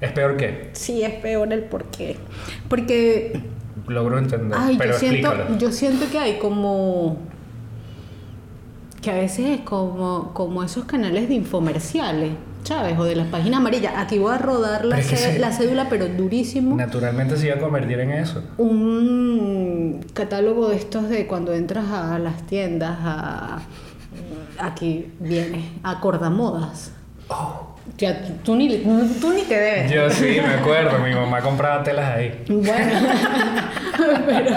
¿Es 0.00 0.12
peor 0.12 0.36
qué? 0.36 0.70
Sí, 0.72 1.02
es 1.02 1.14
peor 1.14 1.52
el 1.52 1.64
por 1.64 1.84
qué. 1.86 2.16
Porque... 2.68 3.40
Logro 3.86 4.18
entender, 4.18 4.58
pero 4.76 4.92
yo 4.92 4.98
siento, 4.98 5.58
yo 5.58 5.72
siento 5.72 6.10
que 6.10 6.18
hay 6.18 6.38
como... 6.38 7.18
Que 9.00 9.10
a 9.12 9.14
veces 9.14 9.46
es 9.46 9.60
como, 9.60 10.32
como 10.34 10.62
esos 10.62 10.84
canales 10.84 11.28
de 11.28 11.34
infomerciales, 11.36 12.32
¿sabes? 12.68 12.98
O 12.98 13.04
de 13.04 13.16
las 13.16 13.28
páginas 13.28 13.60
amarillas. 13.60 13.94
Aquí 13.96 14.18
voy 14.18 14.34
a 14.34 14.38
rodar 14.38 14.84
la, 14.84 14.98
la 15.38 15.52
cédula, 15.52 15.88
pero 15.88 16.06
durísimo. 16.06 16.76
Naturalmente 16.76 17.36
se 17.38 17.46
iba 17.46 17.56
a 17.56 17.58
convertir 17.58 17.98
en 18.00 18.10
eso. 18.10 18.42
Un 18.58 20.04
catálogo 20.12 20.68
de 20.68 20.76
estos 20.76 21.08
de 21.08 21.26
cuando 21.26 21.54
entras 21.54 21.90
a 21.90 22.18
las 22.18 22.42
tiendas, 22.46 22.98
a... 23.00 23.62
Aquí 24.58 25.12
viene, 25.18 25.78
a 25.82 26.00
Cordamodas. 26.00 26.92
Oh. 27.28 27.77
Ya, 27.96 28.22
tú 28.44 28.54
ni, 28.54 28.78
tú 29.20 29.32
ni 29.32 29.42
te 29.42 29.58
debes. 29.58 29.90
Yo 29.90 30.10
sí, 30.10 30.38
me 30.40 30.54
acuerdo. 30.54 30.98
Mi 30.98 31.14
mamá 31.14 31.40
compraba 31.40 31.82
telas 31.82 32.16
ahí. 32.16 32.44
Bueno, 32.48 32.72
pero, 34.26 34.50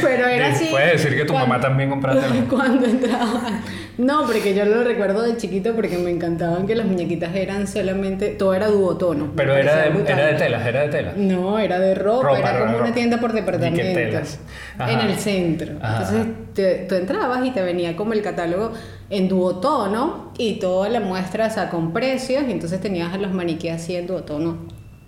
pero 0.00 0.26
era 0.26 0.48
así. 0.48 0.68
Puedes 0.70 0.92
decir 0.92 1.16
que 1.16 1.24
tu 1.24 1.34
mamá 1.34 1.60
también 1.60 1.90
compraba 1.90 2.20
telas. 2.20 2.44
Cuando 2.48 2.86
entraba. 2.86 3.60
No, 3.98 4.26
porque 4.26 4.54
yo 4.54 4.64
lo 4.64 4.82
recuerdo 4.82 5.22
de 5.22 5.36
chiquito 5.36 5.74
porque 5.74 5.98
me 5.98 6.10
encantaban 6.10 6.66
que 6.66 6.74
las 6.74 6.86
muñequitas 6.86 7.34
eran 7.34 7.66
solamente. 7.66 8.28
Todo 8.28 8.54
era 8.54 8.68
duotono. 8.68 9.32
Pero 9.36 9.54
era 9.54 9.76
de, 9.76 9.88
era 10.10 10.26
de 10.26 10.34
telas, 10.34 10.66
era 10.66 10.82
de 10.82 10.88
telas. 10.88 11.16
No, 11.16 11.58
era 11.58 11.78
de 11.78 11.94
ropa. 11.94 12.38
era 12.38 12.66
como 12.66 12.78
una 12.78 12.94
tienda 12.94 13.18
por 13.18 13.32
departamento. 13.32 13.82
telas? 13.82 14.38
En 14.78 15.00
el 15.00 15.16
centro. 15.16 15.72
Entonces 15.72 16.88
tú 16.88 16.94
entrabas 16.94 17.44
y 17.44 17.50
te 17.50 17.62
venía 17.62 17.96
como 17.96 18.12
el 18.12 18.22
catálogo 18.22 18.72
en 19.10 19.28
duotono 19.28 20.32
y 20.38 20.58
toda 20.58 20.88
la 20.88 21.00
muestra, 21.00 21.46
o 21.46 21.50
sea, 21.50 21.70
con 21.70 21.92
precios, 21.92 22.43
y 22.48 22.52
entonces 22.52 22.80
tenías 22.80 23.12
a 23.12 23.18
los 23.18 23.32
maniquíes 23.32 23.82
así 23.82 23.96
en 23.96 24.06
duotono 24.06 24.58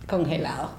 congelados. 0.06 0.70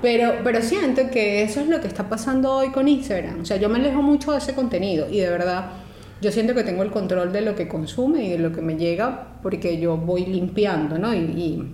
Pero, 0.00 0.34
pero 0.42 0.62
siento 0.62 1.10
que 1.10 1.42
eso 1.42 1.60
es 1.60 1.68
lo 1.68 1.80
que 1.80 1.88
está 1.88 2.08
pasando 2.08 2.52
hoy 2.52 2.70
con 2.70 2.88
Instagram. 2.88 3.42
O 3.42 3.44
sea, 3.44 3.56
yo 3.56 3.68
me 3.68 3.78
alejo 3.78 4.02
mucho 4.02 4.32
de 4.32 4.38
ese 4.38 4.54
contenido 4.54 5.08
y 5.10 5.18
de 5.18 5.30
verdad 5.30 5.70
yo 6.20 6.30
siento 6.30 6.54
que 6.54 6.62
tengo 6.62 6.82
el 6.82 6.90
control 6.90 7.32
de 7.32 7.40
lo 7.40 7.54
que 7.54 7.68
consume 7.68 8.24
y 8.24 8.30
de 8.30 8.38
lo 8.38 8.52
que 8.52 8.62
me 8.62 8.76
llega 8.76 9.38
porque 9.42 9.78
yo 9.78 9.96
voy 9.96 10.24
limpiando, 10.24 10.98
¿no? 10.98 11.12
Y, 11.14 11.68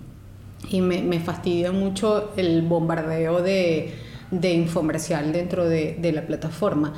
y, 0.71 0.81
me, 0.81 1.03
me, 1.03 1.21
fastidia 1.21 1.71
mucho 1.71 2.33
el 2.37 2.63
bombardeo 2.63 3.43
de, 3.43 3.93
de 4.31 4.53
infomercial 4.53 5.33
dentro 5.33 5.69
de, 5.69 5.97
de 6.01 6.13
la 6.13 6.27
plataforma. 6.27 6.95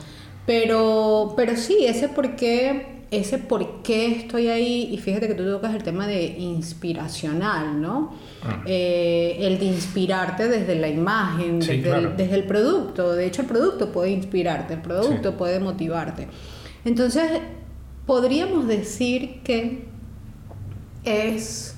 Pero, 0.47 1.35
pero 1.37 1.57
sí, 1.57 1.85
ese 1.85 2.09
por 2.09 2.37
qué 2.37 3.00
ese 3.11 3.39
por 3.39 3.83
qué 3.83 4.13
estoy 4.13 4.49
ahí, 4.49 4.89
y 4.93 4.99
fíjate 4.99 5.27
que 5.27 5.35
tú 5.35 5.45
tocas 5.45 5.75
el 5.75 5.83
tema 5.83 6.07
de 6.07 6.27
inspiracional, 6.39 7.81
¿no? 7.81 8.15
Ah. 8.43 8.63
Eh, 8.67 9.37
el 9.41 9.59
de 9.59 9.65
inspirarte 9.67 10.49
desde 10.49 10.77
la 10.77 10.89
imagen, 10.89 11.59
desde, 11.59 12.35
el, 12.35 12.45
producto. 12.45 13.15
De 13.15 13.27
hecho, 13.27 13.43
el 13.43 13.49
producto 13.49 13.91
puede 13.91 14.11
inspirarte, 14.11 14.75
el 14.75 14.83
producto 14.83 15.37
puede 15.37 15.59
motivarte. 15.59 16.29
Entonces, 16.85 17.41
podríamos 18.07 18.69
decir 18.69 19.41
que 19.43 19.85
es, 21.05 21.77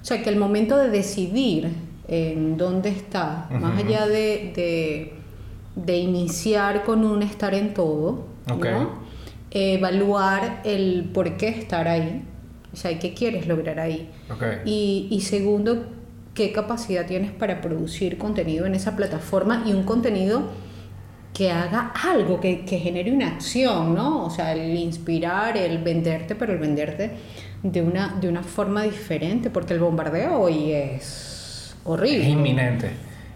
o 0.00 0.04
sea, 0.04 0.22
que 0.22 0.30
el 0.30 0.36
momento 0.36 0.76
de 0.76 0.88
decidir 0.88 1.68
en 2.08 2.56
dónde 2.56 2.88
está, 2.88 3.48
más 3.50 3.78
allá 3.78 4.08
de 4.08 5.20
de 5.74 5.96
iniciar 5.96 6.84
con 6.84 7.04
un 7.04 7.22
estar 7.22 7.54
en 7.54 7.74
todo. 7.74 8.24
¿no? 8.48 9.09
Evaluar 9.50 10.60
el 10.64 11.10
por 11.12 11.36
qué 11.36 11.48
estar 11.48 11.88
ahí, 11.88 12.22
o 12.72 12.76
sea, 12.76 12.98
qué 12.98 13.14
quieres 13.14 13.46
lograr 13.46 13.80
ahí. 13.80 14.10
Ok. 14.30 14.42
Y, 14.64 15.08
y 15.10 15.20
segundo, 15.22 15.86
qué 16.34 16.52
capacidad 16.52 17.06
tienes 17.06 17.32
para 17.32 17.60
producir 17.60 18.18
contenido 18.18 18.66
en 18.66 18.74
esa 18.74 18.96
plataforma 18.96 19.64
y 19.66 19.72
un 19.72 19.82
contenido 19.82 20.44
que 21.34 21.50
haga 21.50 21.92
algo, 22.04 22.40
que, 22.40 22.64
que 22.64 22.78
genere 22.78 23.12
una 23.12 23.28
acción, 23.28 23.94
¿no? 23.94 24.26
O 24.26 24.30
sea, 24.30 24.52
el 24.52 24.76
inspirar, 24.76 25.56
el 25.56 25.78
venderte, 25.78 26.34
pero 26.34 26.52
el 26.52 26.58
venderte 26.58 27.12
de 27.62 27.82
una, 27.82 28.16
de 28.20 28.28
una 28.28 28.42
forma 28.42 28.82
diferente, 28.82 29.50
porque 29.50 29.74
el 29.74 29.80
bombardeo 29.80 30.38
hoy 30.38 30.72
es 30.72 31.76
horrible. 31.84 32.22
Es 32.22 32.28
inminente. 32.28 32.90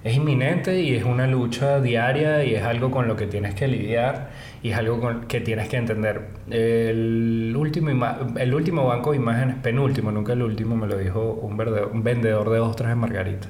Es 0.05 0.15
inminente 0.17 0.83
y 0.83 0.95
es 0.95 1.05
una 1.05 1.27
lucha 1.27 1.81
diaria 1.81 2.45
y 2.45 2.55
es 2.55 2.63
algo 2.63 2.91
con 2.91 3.09
lo 3.09 3.17
que 3.17 3.27
tienes 3.27 3.55
que 3.55 3.67
lidiar 3.67 4.29
y 4.63 4.69
es 4.71 4.77
algo 4.77 5.01
con 5.01 5.23
que 5.25 5.41
tienes 5.41 5.67
que 5.71 5.79
entender. 5.79 6.27
El 6.51 7.55
último, 7.57 7.89
el 8.37 8.55
último 8.55 8.87
banco 8.87 9.13
de 9.13 9.17
imágenes, 9.17 9.57
penúltimo, 9.63 10.13
nunca 10.13 10.35
el 10.35 10.43
último, 10.43 10.77
me 10.77 10.87
lo 10.87 10.99
dijo 10.99 11.33
un, 11.43 11.57
verde- 11.57 11.87
un 11.91 12.03
vendedor 12.03 12.51
de 12.51 12.61
ostras 12.61 12.93
en 12.93 12.99
Margarita. 12.99 13.49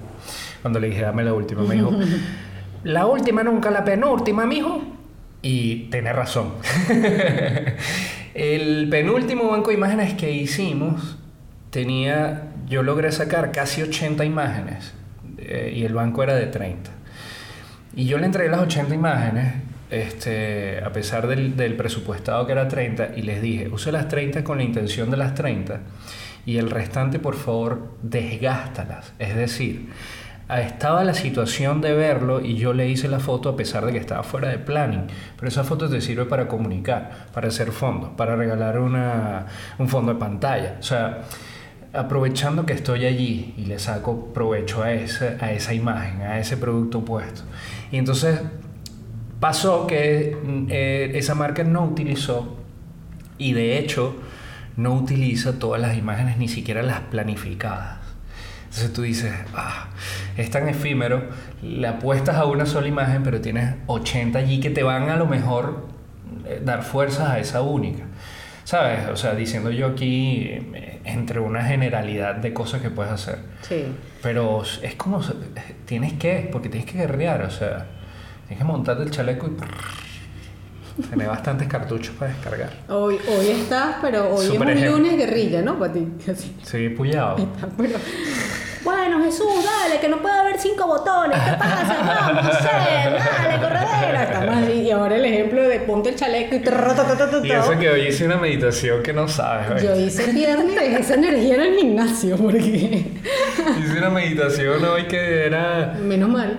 Cuando 0.63 0.79
le 0.79 0.91
dije, 0.91 1.03
dame 1.03 1.25
la 1.25 1.35
última, 1.35 1.63
me 1.63 1.75
dijo, 1.75 1.91
la 2.85 3.07
última 3.07 3.43
nunca, 3.43 3.73
la 3.73 3.85
penúltima, 3.85 4.47
mijo. 4.47 4.81
Y 5.43 5.89
tiene 5.91 6.13
razón. 6.13 6.53
el 8.35 8.89
penúltimo 8.89 9.49
banco 9.51 9.71
de 9.71 9.77
imágenes 9.77 10.15
que 10.15 10.31
hicimos 10.33 11.19
tenía, 11.71 12.45
yo 12.69 12.83
logré 12.83 13.11
sacar 13.13 13.53
casi 13.53 13.83
80 13.83 14.25
imágenes 14.25 14.95
eh, 15.47 15.73
y 15.75 15.85
el 15.85 15.95
banco 15.95 16.23
era 16.23 16.35
de 16.35 16.47
30. 16.47 16.91
Y 17.97 18.07
yo 18.07 18.19
le 18.19 18.27
entregué 18.27 18.51
las 18.51 18.61
80 18.61 18.95
imágenes, 18.95 19.55
este, 19.91 20.83
a 20.85 20.93
pesar 20.93 21.27
del, 21.29 21.77
presupuestado 21.77 22.47
que 22.47 22.53
era 22.53 22.67
30, 22.67 23.11
y 23.17 23.23
les 23.23 23.41
dije, 23.41 23.69
use 23.69 23.93
las 23.93 24.09
30 24.09 24.43
con 24.43 24.59
la 24.59 24.65
intención 24.65 25.11
de 25.11 25.17
las 25.17 25.35
30 25.35 25.81
y 26.47 26.59
el 26.59 26.71
restante, 26.71 27.19
por 27.19 27.37
favor, 27.37 27.93
desgástalas. 28.03 29.13
Es 29.19 29.37
decir, 29.37 29.89
estaba 30.49 31.05
la 31.05 31.15
situación 31.15 31.81
de 31.81 31.95
verlo 31.95 32.41
y 32.41 32.57
yo 32.57 32.75
le 32.75 32.89
hice 32.89 33.09
la 33.09 33.19
foto 33.19 33.49
a 33.49 33.57
pesar 33.57 33.87
de 33.87 33.93
que 33.93 33.99
estaba 33.99 34.23
fuera 34.23 34.49
de 34.49 34.59
planning. 34.59 35.07
Pero 35.37 35.49
esa 35.49 35.65
foto 35.65 35.89
te 35.89 36.01
sirve 36.01 36.27
para 36.27 36.49
comunicar, 36.49 37.29
para 37.33 37.49
hacer 37.49 37.71
fondos, 37.71 38.11
para 38.17 38.37
regalar 38.37 38.79
una, 38.79 39.47
un 39.79 39.89
fondo 39.89 40.13
de 40.13 40.19
pantalla. 40.19 40.77
O 40.81 40.83
sea, 40.83 41.23
aprovechando 41.95 42.67
que 42.67 42.73
estoy 42.73 43.07
allí 43.07 43.55
y 43.57 43.67
le 43.67 43.79
saco 43.79 44.33
provecho 44.33 44.83
a 44.83 44.93
esa, 44.93 45.37
a 45.41 45.53
esa 45.53 45.75
imagen, 45.75 46.23
a 46.23 46.39
ese 46.39 46.57
producto 46.57 47.05
puesto. 47.05 47.43
Y 47.93 47.99
entonces 47.99 48.41
pasó 49.41 49.87
que 49.87 50.37
mm, 50.43 50.67
eh, 50.71 51.13
esa 51.15 51.35
marca 51.35 51.65
no 51.65 51.85
utilizó 51.85 52.57
y 53.39 53.53
de 53.53 53.79
hecho 53.79 54.17
no 54.77 54.95
utiliza 54.95 55.59
todas 55.59 55.81
las 55.81 55.97
imágenes, 55.97 56.39
ni 56.39 56.49
siquiera 56.49 56.83
las 56.83 57.01
planificadas. 57.01 57.99
Entonces 58.65 58.93
tú 58.93 59.03
dices, 59.03 59.33
ah, 59.55 59.89
es 60.37 60.51
tan 60.51 60.69
efímero, 60.69 61.29
le 61.63 61.87
apuestas 61.87 62.37
a 62.37 62.45
una 62.45 62.67
sola 62.67 62.89
imagen, 62.89 63.23
pero 63.23 63.41
tienes 63.41 63.77
80 63.87 64.37
allí 64.37 64.59
que 64.59 64.71
te 64.71 64.83
van 64.83 65.11
a 65.11 65.17
lo 65.17 65.27
mejor 65.27 65.87
eh, 66.45 66.61
dar 66.65 66.83
fuerzas 66.83 67.29
a 67.29 67.39
esa 67.39 67.63
única. 67.63 68.05
¿Sabes? 68.65 69.09
O 69.13 69.17
sea, 69.17 69.35
diciendo 69.35 69.71
yo 69.71 69.89
aquí 69.89 70.49
eh, 70.49 70.94
entre 71.05 71.41
una 71.41 71.63
generalidad 71.65 72.35
de 72.37 72.53
cosas 72.53 72.81
que 72.83 72.91
puedes 72.91 73.13
hacer. 73.13 73.39
Sí. 73.63 73.85
Pero 74.23 74.63
es 74.83 74.95
como, 74.97 75.21
tienes 75.85 76.15
que, 76.15 76.49
porque 76.51 76.69
tienes 76.69 76.91
que 76.91 76.99
guerrear, 76.99 77.43
o 77.43 77.51
sea, 77.51 77.87
tienes 78.47 78.59
que 78.59 78.65
montarte 78.65 79.03
el 79.03 79.11
chaleco 79.11 79.49
y 79.49 81.03
tener 81.03 81.29
bastantes 81.29 81.67
cartuchos 81.69 82.15
para 82.17 82.33
descargar. 82.33 82.71
Hoy, 82.89 83.17
hoy 83.29 83.49
estás, 83.49 83.97
pero 84.01 84.35
hoy 84.35 84.47
es 84.47 84.51
un 84.53 84.69
ejemplo. 84.69 84.99
lunes 84.99 85.17
guerrilla, 85.17 85.61
¿no? 85.63 85.79
Para 85.79 85.93
ti. 85.93 86.07
Así. 86.31 86.57
Sí, 86.63 86.89
puyado. 86.91 87.37
Está, 87.39 87.69
pero- 87.77 87.99
Bueno, 89.15 89.31
Jesús, 89.31 89.47
dale, 89.65 90.01
que 90.01 90.09
no 90.09 90.21
puede 90.21 90.35
haber 90.35 90.59
cinco 90.59 90.87
botones. 90.89 91.39
¿Qué 91.39 91.53
pasa? 91.57 91.97
Vamos, 92.35 92.57
sé, 92.59 92.65
dale, 92.65 93.61
corredera. 93.63 94.23
Estamos 94.25 94.57
así. 94.57 94.73
Y 94.73 94.91
ahora 94.91 95.15
el 95.17 95.25
ejemplo 95.25 95.63
de 95.63 95.79
ponte 95.81 96.09
el 96.11 96.17
chaleco 96.17 96.57
y... 96.57 96.59
Y 97.47 97.51
eso 97.53 97.79
que 97.79 97.91
hoy 97.91 98.01
hice 98.09 98.27
una 98.27 98.37
meditación 98.39 99.03
que 99.05 99.13
no 99.13 99.29
sabes, 99.29 99.71
¿ves? 99.71 99.83
Yo 99.85 99.95
hice 100.01 100.25
dejé 100.83 100.99
esa 101.01 101.15
energía 101.15 101.55
en 101.55 101.61
el 101.61 101.77
gimnasio, 101.77 102.37
porque... 102.37 103.05
Hice 103.79 103.99
una 103.99 104.11
meditación 104.11 104.85
hoy 104.85 105.05
que 105.05 105.47
era... 105.47 105.95
Menos 106.01 106.29
mal. 106.31 106.59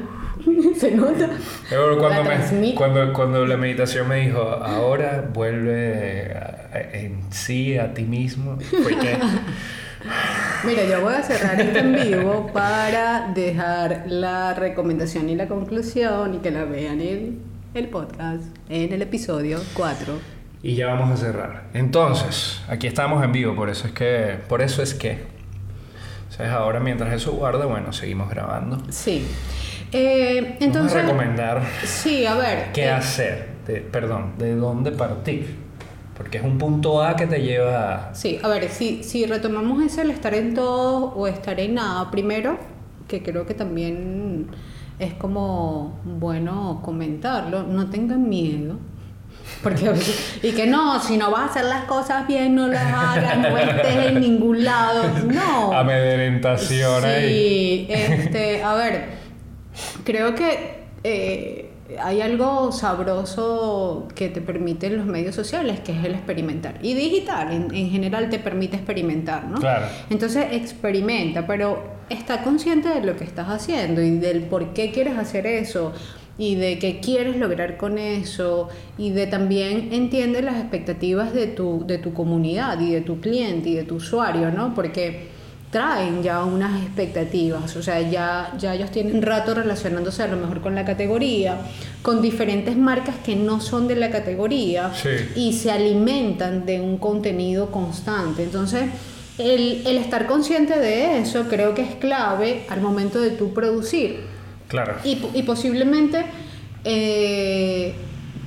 Se 0.80 0.92
nota. 0.92 1.28
Pero 1.70 1.98
cuando, 1.98 2.24
La 2.24 2.30
me- 2.30 2.76
cuando, 2.76 3.12
cuando 3.14 3.46
la 3.46 3.58
meditación 3.58 4.08
me 4.08 4.18
dijo, 4.28 4.40
ahora 4.42 5.26
vuelve 5.34 6.34
a- 6.36 6.70
a- 6.78 6.80
en 6.98 7.22
sí 7.32 7.78
a 7.78 7.94
ti 7.94 8.04
mismo, 8.04 8.58
fue 8.84 8.98
que... 8.98 9.18
Mira, 10.66 10.84
yo 10.86 11.02
voy 11.02 11.14
a 11.14 11.22
cerrar 11.22 11.60
este 11.60 11.80
en 11.80 11.94
vivo 11.94 12.50
para 12.54 13.32
dejar 13.34 14.06
la 14.08 14.54
recomendación 14.54 15.30
y 15.30 15.36
la 15.36 15.48
conclusión 15.48 16.36
y 16.36 16.38
que 16.40 16.52
la 16.52 16.66
vean 16.66 17.02
en 17.02 17.40
el 17.74 17.88
podcast, 17.90 18.44
en 18.70 18.94
el 18.94 19.02
episodio 19.02 19.60
4. 19.74 20.14
Y 20.64 20.76
ya 20.76 20.88
vamos 20.88 21.12
a 21.12 21.18
cerrar. 21.18 21.66
Entonces, 21.74 22.62
aquí 22.68 22.88
estamos 22.88 23.24
en 23.24 23.32
vivo, 23.32 23.56
por 23.56 23.70
eso 23.70 23.88
es 23.88 23.94
que... 23.94 24.38
Por 24.48 24.62
eso 24.62 24.82
es 24.82 24.94
que... 24.94 25.20
¿Sabes? 26.30 26.52
Ahora 26.52 26.80
mientras 26.80 27.14
eso 27.14 27.34
guarda, 27.34 27.66
bueno, 27.66 27.94
seguimos 27.94 28.30
grabando. 28.30 28.82
Sí. 28.90 29.26
Eh, 29.92 30.58
entonces... 30.60 30.94
Vamos 30.94 30.94
a 30.94 31.02
recomendar 31.02 31.62
Sí, 31.84 32.26
a 32.26 32.36
ver. 32.36 32.72
qué 32.74 32.86
eh, 32.86 32.90
hacer. 32.92 33.50
De, 33.68 33.82
perdón, 33.82 34.34
de 34.38 34.56
dónde 34.56 34.92
partir. 34.92 35.65
Porque 36.18 36.38
es 36.38 36.44
un 36.44 36.58
punto 36.58 37.04
A 37.04 37.16
que 37.16 37.28
te 37.28 37.42
lleva 37.42 38.10
a... 38.10 38.16
Sí, 38.16 38.40
a 38.42 38.48
ver, 38.48 38.70
si, 38.70 39.04
si 39.04 39.26
retomamos 39.26 39.84
ese 39.84 40.02
el 40.02 40.12
estar 40.12 40.34
en 40.34 40.54
todo 40.54 41.14
o 41.14 41.28
estar 41.28 41.60
en 41.60 41.76
nada, 41.76 42.10
primero, 42.10 42.58
que 43.08 43.22
creo 43.22 43.46
que 43.46 43.54
también 43.54 44.48
es 44.98 45.14
como 45.14 46.00
bueno 46.06 46.82
comentarlo, 46.84 47.64
no 47.64 47.90
tengan 47.90 48.30
miedo. 48.30 48.78
Porque 49.62 49.92
y 50.42 50.52
que 50.54 50.68
no, 50.68 51.00
si 51.02 51.18
no 51.18 51.32
vas 51.32 51.42
a 51.42 51.46
hacer 51.46 51.66
las 51.66 51.84
cosas 51.86 52.28
bien, 52.28 52.56
no 52.56 52.68
las 52.68 52.94
hagas, 52.94 53.38
no 53.38 53.58
estés 53.58 54.08
en 54.08 54.20
ningún 54.20 54.64
lado. 54.64 55.04
No. 55.26 55.72
Amedrentación 55.74 57.04
ahí. 57.04 57.86
Sí, 57.88 57.88
este, 57.90 58.64
a 58.64 58.74
ver, 58.74 59.06
creo 60.04 60.34
que 60.34 60.86
eh, 61.04 61.65
hay 62.02 62.22
algo 62.22 62.72
sabroso 62.72 64.08
que 64.16 64.30
te 64.30 64.42
permiten 64.42 64.98
los 64.98 65.06
medios 65.06 65.36
sociales, 65.36 65.80
que 65.80 65.92
es 65.92 66.06
el 66.06 66.16
experimentar. 66.16 66.80
Y 66.82 66.94
digital, 66.94 67.52
en, 67.52 67.74
en 67.74 67.90
general, 67.90 68.30
te 68.30 68.40
permite 68.40 68.76
experimentar, 68.76 69.46
¿no? 69.46 69.60
Claro. 69.60 69.88
Entonces, 70.10 70.48
experimenta, 70.52 71.46
pero 71.48 71.84
está 72.10 72.44
consciente 72.44 72.90
de 72.90 73.02
lo 73.02 73.16
que 73.16 73.24
estás 73.24 73.48
haciendo 73.50 74.02
y 74.02 74.18
del 74.18 74.44
por 74.44 74.74
qué 74.74 74.92
quieres 74.92 75.18
hacer 75.18 75.48
eso 75.48 75.94
y 76.38 76.56
de 76.56 76.80
qué 76.80 77.00
quieres 77.00 77.38
lograr 77.38 77.78
con 77.78 77.98
eso 77.98 78.70
y 78.98 79.12
de 79.12 79.28
también 79.28 79.90
entiende 79.94 80.42
las 80.42 80.58
expectativas 80.58 81.34
de 81.34 81.48
tu, 81.48 81.86
de 81.86 81.98
tu 81.98 82.14
comunidad 82.14 82.80
y 82.80 82.92
de 82.92 83.02
tu 83.02 83.20
cliente 83.22 83.70
y 83.70 83.76
de 83.76 83.84
tu 83.84 83.96
usuario, 83.96 84.52
¿no? 84.52 84.74
Porque 84.74 85.35
traen 85.76 86.24
ya 86.24 86.42
unas 86.46 86.82
expectativas, 86.84 87.76
o 87.76 87.84
sea, 87.84 88.00
ya, 88.00 88.54
ya 88.58 88.76
ellos 88.76 88.92
tienen 88.92 89.22
rato 89.22 89.54
relacionándose 89.54 90.24
a 90.24 90.28
lo 90.28 90.38
mejor 90.38 90.62
con 90.62 90.74
la 90.74 90.86
categoría, 90.86 91.58
con 92.02 92.22
diferentes 92.22 92.78
marcas 92.78 93.16
que 93.26 93.36
no 93.36 93.60
son 93.60 93.86
de 93.90 93.98
la 93.98 94.10
categoría 94.10 94.94
Sí. 94.94 95.10
y 95.36 95.52
se 95.52 95.72
alimentan 95.72 96.66
de 96.66 96.80
un 96.80 96.98
contenido 96.98 97.72
constante. 97.72 98.44
Entonces, 98.44 98.84
el, 99.38 99.86
el 99.86 99.98
estar 99.98 100.28
consciente 100.28 100.80
de 100.80 101.20
eso 101.20 101.44
creo 101.50 101.74
que 101.76 101.82
es 101.82 101.96
clave 101.96 102.64
al 102.70 102.80
momento 102.80 103.20
de 103.20 103.32
tú 103.32 103.54
producir. 103.54 104.22
Claro. 104.70 104.96
Y, 105.04 105.22
y 105.34 105.44
posiblemente 105.44 106.24
eh, 106.86 107.94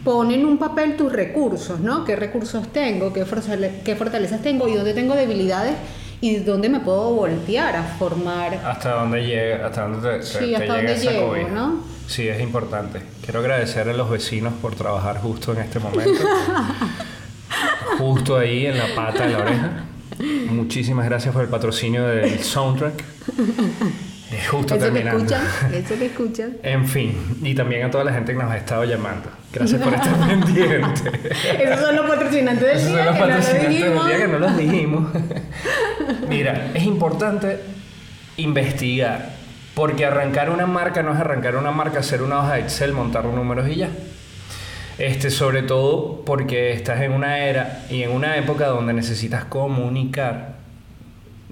pon 0.02 0.30
en 0.30 0.46
un 0.46 0.56
papel 0.56 0.96
tus 0.96 1.12
recursos, 1.12 1.78
¿no? 1.80 2.06
¿Qué 2.06 2.16
recursos 2.16 2.68
tengo? 2.72 3.12
¿Qué, 3.12 3.26
qué 3.84 3.96
fortalezas 3.96 4.40
tengo? 4.40 4.66
¿Y 4.66 4.76
dónde 4.76 4.94
tengo 4.94 5.14
debilidades? 5.14 5.74
¿Y 6.20 6.36
dónde 6.36 6.68
me 6.68 6.80
puedo 6.80 7.14
voltear 7.14 7.76
a 7.76 7.82
formar? 7.82 8.54
Hasta 8.64 8.94
dónde 8.94 9.24
llega, 9.24 9.66
hasta 9.66 9.86
dónde 9.88 10.18
te, 10.18 10.22
Sí, 10.24 10.38
te 10.38 10.56
hasta 10.56 10.58
llega 10.60 10.76
dónde 10.76 10.92
esa 10.94 11.10
llego, 11.12 11.28
cobija. 11.28 11.48
¿no? 11.50 11.84
Sí, 12.06 12.28
es 12.28 12.40
importante. 12.40 13.00
Quiero 13.22 13.40
agradecer 13.40 13.88
a 13.88 13.92
los 13.92 14.10
vecinos 14.10 14.54
por 14.60 14.74
trabajar 14.74 15.18
justo 15.18 15.52
en 15.52 15.58
este 15.60 15.78
momento. 15.78 16.10
justo 17.98 18.36
ahí 18.38 18.66
en 18.66 18.78
la 18.78 18.86
pata 18.94 19.26
de 19.26 19.32
la 19.32 19.38
oreja. 19.38 19.70
Muchísimas 20.50 21.04
gracias 21.06 21.32
por 21.32 21.42
el 21.44 21.48
patrocinio 21.48 22.04
del 22.06 22.40
soundtrack. 22.40 23.04
Eh, 24.30 24.40
Justo 24.50 24.74
Eso 24.74 24.84
que 24.84 24.90
terminando. 24.92 25.24
escuchan, 25.34 25.74
eso 25.74 25.98
que 25.98 26.06
escuchan. 26.06 26.56
En 26.62 26.86
fin, 26.86 27.38
y 27.42 27.54
también 27.54 27.84
a 27.86 27.90
toda 27.90 28.04
la 28.04 28.12
gente 28.12 28.32
que 28.32 28.38
nos 28.42 28.50
ha 28.50 28.56
estado 28.58 28.84
llamando. 28.84 29.30
Gracias 29.52 29.80
por 29.80 29.94
estar 29.94 30.18
pendiente. 30.18 31.12
Esos 31.62 31.80
son 31.80 31.96
los 31.96 32.06
patrocinantes 32.06 32.66
del 32.66 32.76
Esos 32.76 32.88
día 32.92 33.04
son 33.04 33.06
los 33.06 33.16
que 33.16 33.20
no 33.20 33.26
lo 33.26 33.34
patrocinantes 33.36 33.62
del 33.62 33.68
dijimos. 33.70 34.06
día 34.06 34.16
que 34.18 34.28
no 34.28 34.38
los 34.38 34.56
dijimos. 34.58 35.08
Mira, 36.28 36.70
es 36.74 36.84
importante 36.84 37.60
investigar 38.36 39.30
Porque 39.74 40.04
arrancar 40.04 40.50
una 40.50 40.66
marca 40.66 41.02
no 41.02 41.12
es 41.12 41.18
arrancar 41.18 41.56
una 41.56 41.70
marca, 41.70 42.00
hacer 42.00 42.22
una 42.22 42.40
hoja 42.40 42.54
de 42.54 42.60
Excel, 42.60 42.92
montar 42.92 43.24
los 43.24 43.34
números 43.34 43.68
y 43.68 43.76
ya. 43.76 43.88
Este, 44.98 45.30
sobre 45.30 45.62
todo 45.62 46.24
porque 46.24 46.72
estás 46.72 47.00
en 47.02 47.12
una 47.12 47.38
era 47.38 47.86
y 47.88 48.02
en 48.02 48.10
una 48.10 48.36
época 48.36 48.66
donde 48.66 48.92
necesitas 48.92 49.44
comunicar 49.44 50.56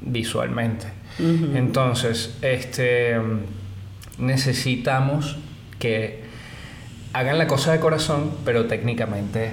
visualmente. 0.00 0.86
Entonces, 1.18 2.36
este, 2.42 3.16
necesitamos 4.18 5.36
que 5.78 6.24
hagan 7.12 7.38
la 7.38 7.46
cosa 7.46 7.72
de 7.72 7.80
corazón, 7.80 8.32
pero 8.44 8.66
técnicamente 8.66 9.50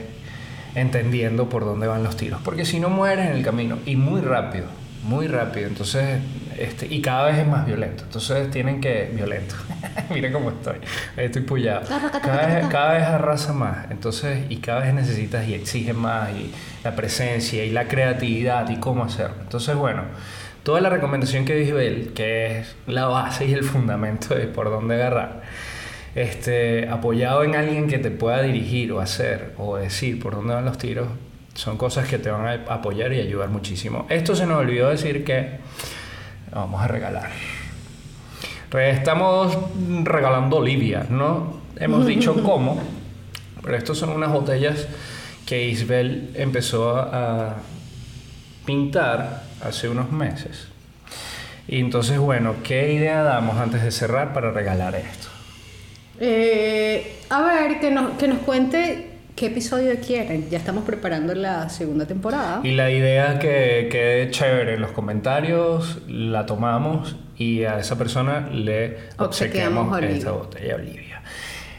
entendiendo 0.76 1.48
por 1.48 1.64
dónde 1.64 1.88
van 1.88 2.04
los 2.04 2.18
tiros. 2.18 2.42
Porque 2.42 2.66
si 2.66 2.80
no 2.80 2.90
mueres 2.90 3.28
en 3.28 3.36
el 3.36 3.44
camino 3.44 3.78
y 3.86 3.96
muy 3.96 4.22
rápido, 4.22 4.66
muy 5.04 5.28
rápido. 5.28 5.68
Entonces, 5.68 6.20
este, 6.58 6.88
y 6.90 7.02
cada 7.02 7.28
vez 7.28 7.38
es 7.38 7.48
más 7.48 7.66
violento. 7.66 8.04
Entonces 8.04 8.50
tienen 8.52 8.82
que. 8.82 9.12
Violento. 9.14 9.56
Mira 10.10 10.32
cómo 10.32 10.50
estoy. 10.50 10.78
Estoy 11.18 11.42
pullado. 11.44 11.88
Cada 12.22 12.48
vez, 12.48 12.68
cada 12.68 12.94
vez 12.94 13.04
arrasa 13.04 13.54
más. 13.54 13.92
Entonces, 13.92 14.46
y 14.50 14.58
cada 14.58 14.82
vez 14.82 14.94
necesitas 14.94 15.48
y 15.48 15.54
exiges 15.54 15.96
más. 15.96 16.30
Y 16.32 16.52
la 16.84 16.96
presencia 16.96 17.64
y 17.64 17.72
la 17.72 17.88
creatividad 17.88 18.70
y 18.70 18.78
cómo 18.78 19.04
hacerlo. 19.04 19.38
Entonces, 19.42 19.76
bueno. 19.76 20.04
Toda 20.64 20.80
la 20.80 20.90
recomendación 20.90 21.44
que 21.44 21.56
dijo 21.56 21.78
él, 21.78 22.14
que 22.16 22.60
es 22.60 22.76
la 22.88 23.08
base 23.08 23.46
y 23.46 23.52
el 23.52 23.66
fundamento 23.66 24.34
de 24.34 24.48
por 24.48 24.70
dónde 24.70 24.96
agarrar, 24.96 25.42
este, 26.16 26.88
apoyado 26.88 27.44
en 27.44 27.56
alguien 27.56 27.88
que 27.88 27.98
te 27.98 28.12
pueda 28.12 28.42
dirigir 28.42 28.94
o 28.94 29.02
hacer 29.02 29.52
o 29.58 29.76
decir 29.76 30.22
por 30.24 30.36
dónde 30.36 30.54
van 30.54 30.64
los 30.64 30.78
tiros, 30.78 31.10
son 31.54 31.78
cosas 31.78 32.08
que 32.08 32.18
te 32.18 32.30
van 32.32 32.48
a 32.48 32.74
apoyar 32.74 33.14
y 33.14 33.20
ayudar 33.20 33.50
muchísimo. 33.50 34.06
Esto 34.10 34.36
se 34.36 34.46
nos 34.46 34.60
olvidó 34.60 34.90
decir 34.90 35.24
que 35.24 35.60
vamos 36.52 36.82
a 36.82 36.88
regalar. 36.88 37.32
Estamos 38.72 39.56
regalando 40.04 40.58
Olivia, 40.58 41.06
¿no? 41.10 41.62
Hemos 41.76 42.08
dicho 42.08 42.42
cómo, 42.44 42.82
pero 43.62 43.78
estos 43.78 44.00
son 44.00 44.10
unas 44.10 44.32
botellas 44.32 44.88
que 45.46 45.68
Isabel 45.68 46.32
empezó 46.34 46.98
a 46.98 47.58
pintar 48.66 49.44
hace 49.64 49.90
unos 49.90 50.12
meses. 50.12 50.70
Y 51.68 51.80
entonces, 51.80 52.18
bueno, 52.18 52.56
¿qué 52.64 52.94
idea 52.94 53.24
damos 53.24 53.58
antes 53.58 53.84
de 53.84 53.92
cerrar 53.92 54.34
para 54.34 54.52
regalar 54.52 54.96
esto? 54.96 55.28
Eh, 56.20 57.20
a 57.30 57.42
ver, 57.42 57.80
que 57.80 57.92
nos, 57.92 58.18
que 58.18 58.28
nos 58.28 58.40
cuente 58.40 59.13
¿Qué 59.36 59.48
episodio 59.48 59.96
quieren? 60.06 60.48
Ya 60.52 60.60
estamos 60.60 60.84
preparando 60.84 61.34
la 61.34 61.68
segunda 61.70 62.06
temporada. 62.06 62.62
Y 62.64 62.74
la 62.74 62.92
idea 62.92 63.40
que 63.40 63.88
quede 63.92 64.30
chévere 64.30 64.76
en 64.76 64.82
los 64.82 64.92
comentarios, 64.92 66.02
la 66.08 66.46
tomamos 66.46 67.16
y 67.36 67.64
a 67.64 67.80
esa 67.80 67.98
persona 67.98 68.48
le 68.52 68.98
obsequiamos 69.18 70.02
esta 70.04 70.32
botella 70.32 70.76
Olivia. 70.76 71.13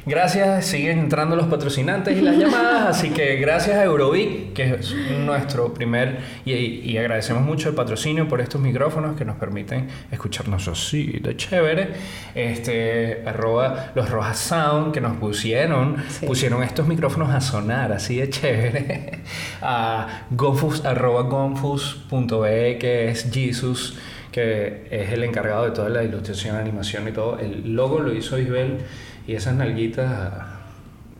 Gracias, 0.06 0.66
siguen 0.66 0.98
entrando 0.98 1.34
los 1.34 1.46
patrocinantes 1.46 2.18
y 2.18 2.20
las 2.20 2.36
llamadas, 2.36 2.98
así 2.98 3.08
que 3.08 3.36
gracias 3.36 3.78
a 3.78 3.84
Eurovic, 3.84 4.52
que 4.52 4.74
es 4.74 4.94
nuestro 5.24 5.72
primer, 5.72 6.18
y, 6.44 6.94
agradecemos 6.98 7.42
mucho 7.42 7.70
el 7.70 7.74
patrocinio 7.74 8.28
por 8.28 8.42
estos 8.42 8.60
micrófonos 8.60 9.16
que 9.16 9.24
nos 9.24 9.36
permiten 9.36 9.88
escucharnos 10.10 10.68
así 10.68 11.20
de 11.22 11.34
chévere. 11.36 11.88
Este, 12.34 13.22
arroba 13.24 13.92
los 13.94 14.10
Rojas 14.10 14.38
Sound 14.38 14.92
que 14.92 15.00
nos 15.00 15.16
pusieron, 15.16 15.96
pusieron 16.26 16.62
estos 16.62 16.86
micrófonos 16.86 17.30
a 17.30 17.40
sonar 17.40 17.90
así 17.90 18.16
de 18.16 18.28
chévere. 18.28 19.20
a 19.62 20.26
gonfus, 20.30 20.84
arroba 20.84 21.22
gonfus.be, 21.22 22.76
que 22.78 23.08
es 23.08 23.30
Jesus 23.32 23.98
que 24.34 24.88
es 24.90 25.12
el 25.12 25.22
encargado 25.22 25.64
de 25.64 25.70
toda 25.70 25.88
la 25.88 26.02
ilustración, 26.02 26.56
animación 26.56 27.06
y 27.06 27.12
todo. 27.12 27.38
El 27.38 27.72
logo 27.72 28.00
lo 28.00 28.12
hizo 28.12 28.36
Isabel 28.36 28.78
y 29.26 29.34
esas 29.34 29.54
nalguitas 29.54 30.32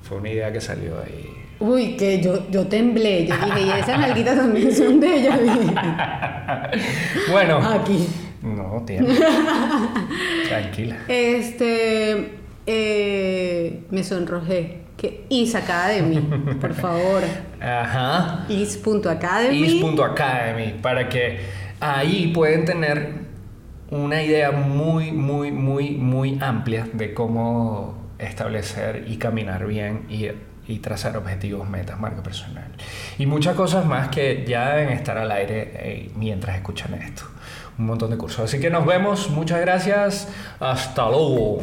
fue 0.02 0.18
una 0.18 0.30
idea 0.30 0.52
que 0.52 0.60
salió 0.60 1.00
ahí. 1.00 1.30
Uy, 1.60 1.96
que 1.96 2.20
yo, 2.20 2.50
yo 2.50 2.66
temblé, 2.66 3.26
yo 3.26 3.34
dije, 3.36 3.60
y 3.62 3.70
esas 3.70 3.98
nalguitas 3.98 4.36
también 4.36 4.74
son 4.74 5.00
de 5.00 5.14
ella. 5.14 5.38
bueno. 7.30 7.58
Aquí. 7.58 8.06
No, 8.42 8.82
tiene. 8.86 9.08
Tranquila. 10.48 10.96
Este, 11.08 12.32
eh, 12.66 13.80
me 13.90 14.04
sonrojé. 14.04 14.84
Que 14.96 15.24
Is 15.28 15.54
Academy, 15.54 16.20
por 16.60 16.72
favor. 16.74 17.22
Ajá. 17.60 18.46
Is.academy. 18.48 19.62
Is.academy, 19.62 20.74
para 20.80 21.08
que 21.08 21.40
ahí 21.80 22.30
pueden 22.32 22.64
tener 22.64 23.23
una 23.94 24.20
idea 24.20 24.50
muy, 24.50 25.12
muy, 25.12 25.52
muy, 25.52 25.92
muy 25.92 26.38
amplia 26.40 26.88
de 26.92 27.14
cómo 27.14 27.94
establecer 28.18 29.04
y 29.06 29.18
caminar 29.18 29.66
bien 29.66 30.06
y, 30.08 30.78
trazar 30.78 31.16
objetivos, 31.16 31.68
metas, 31.68 32.00
marca 32.00 32.22
personal. 32.22 32.72
Y 33.18 33.26
muchas 33.26 33.54
cosas 33.54 33.86
más 33.86 34.08
que 34.08 34.44
ya 34.48 34.74
deben 34.74 34.92
estar 34.92 35.16
al 35.16 35.30
aire 35.30 35.70
eh, 35.74 36.10
mientras 36.16 36.56
escuchan 36.56 36.94
esto. 36.94 37.22
Un 37.78 37.86
montón 37.86 38.10
de 38.10 38.16
cursos. 38.16 38.40
Así 38.40 38.58
que 38.58 38.70
nos 38.70 38.84
vemos. 38.84 39.30
Muchas 39.30 39.60
gracias. 39.60 40.28
Hasta 40.58 41.08
luego. 41.08 41.62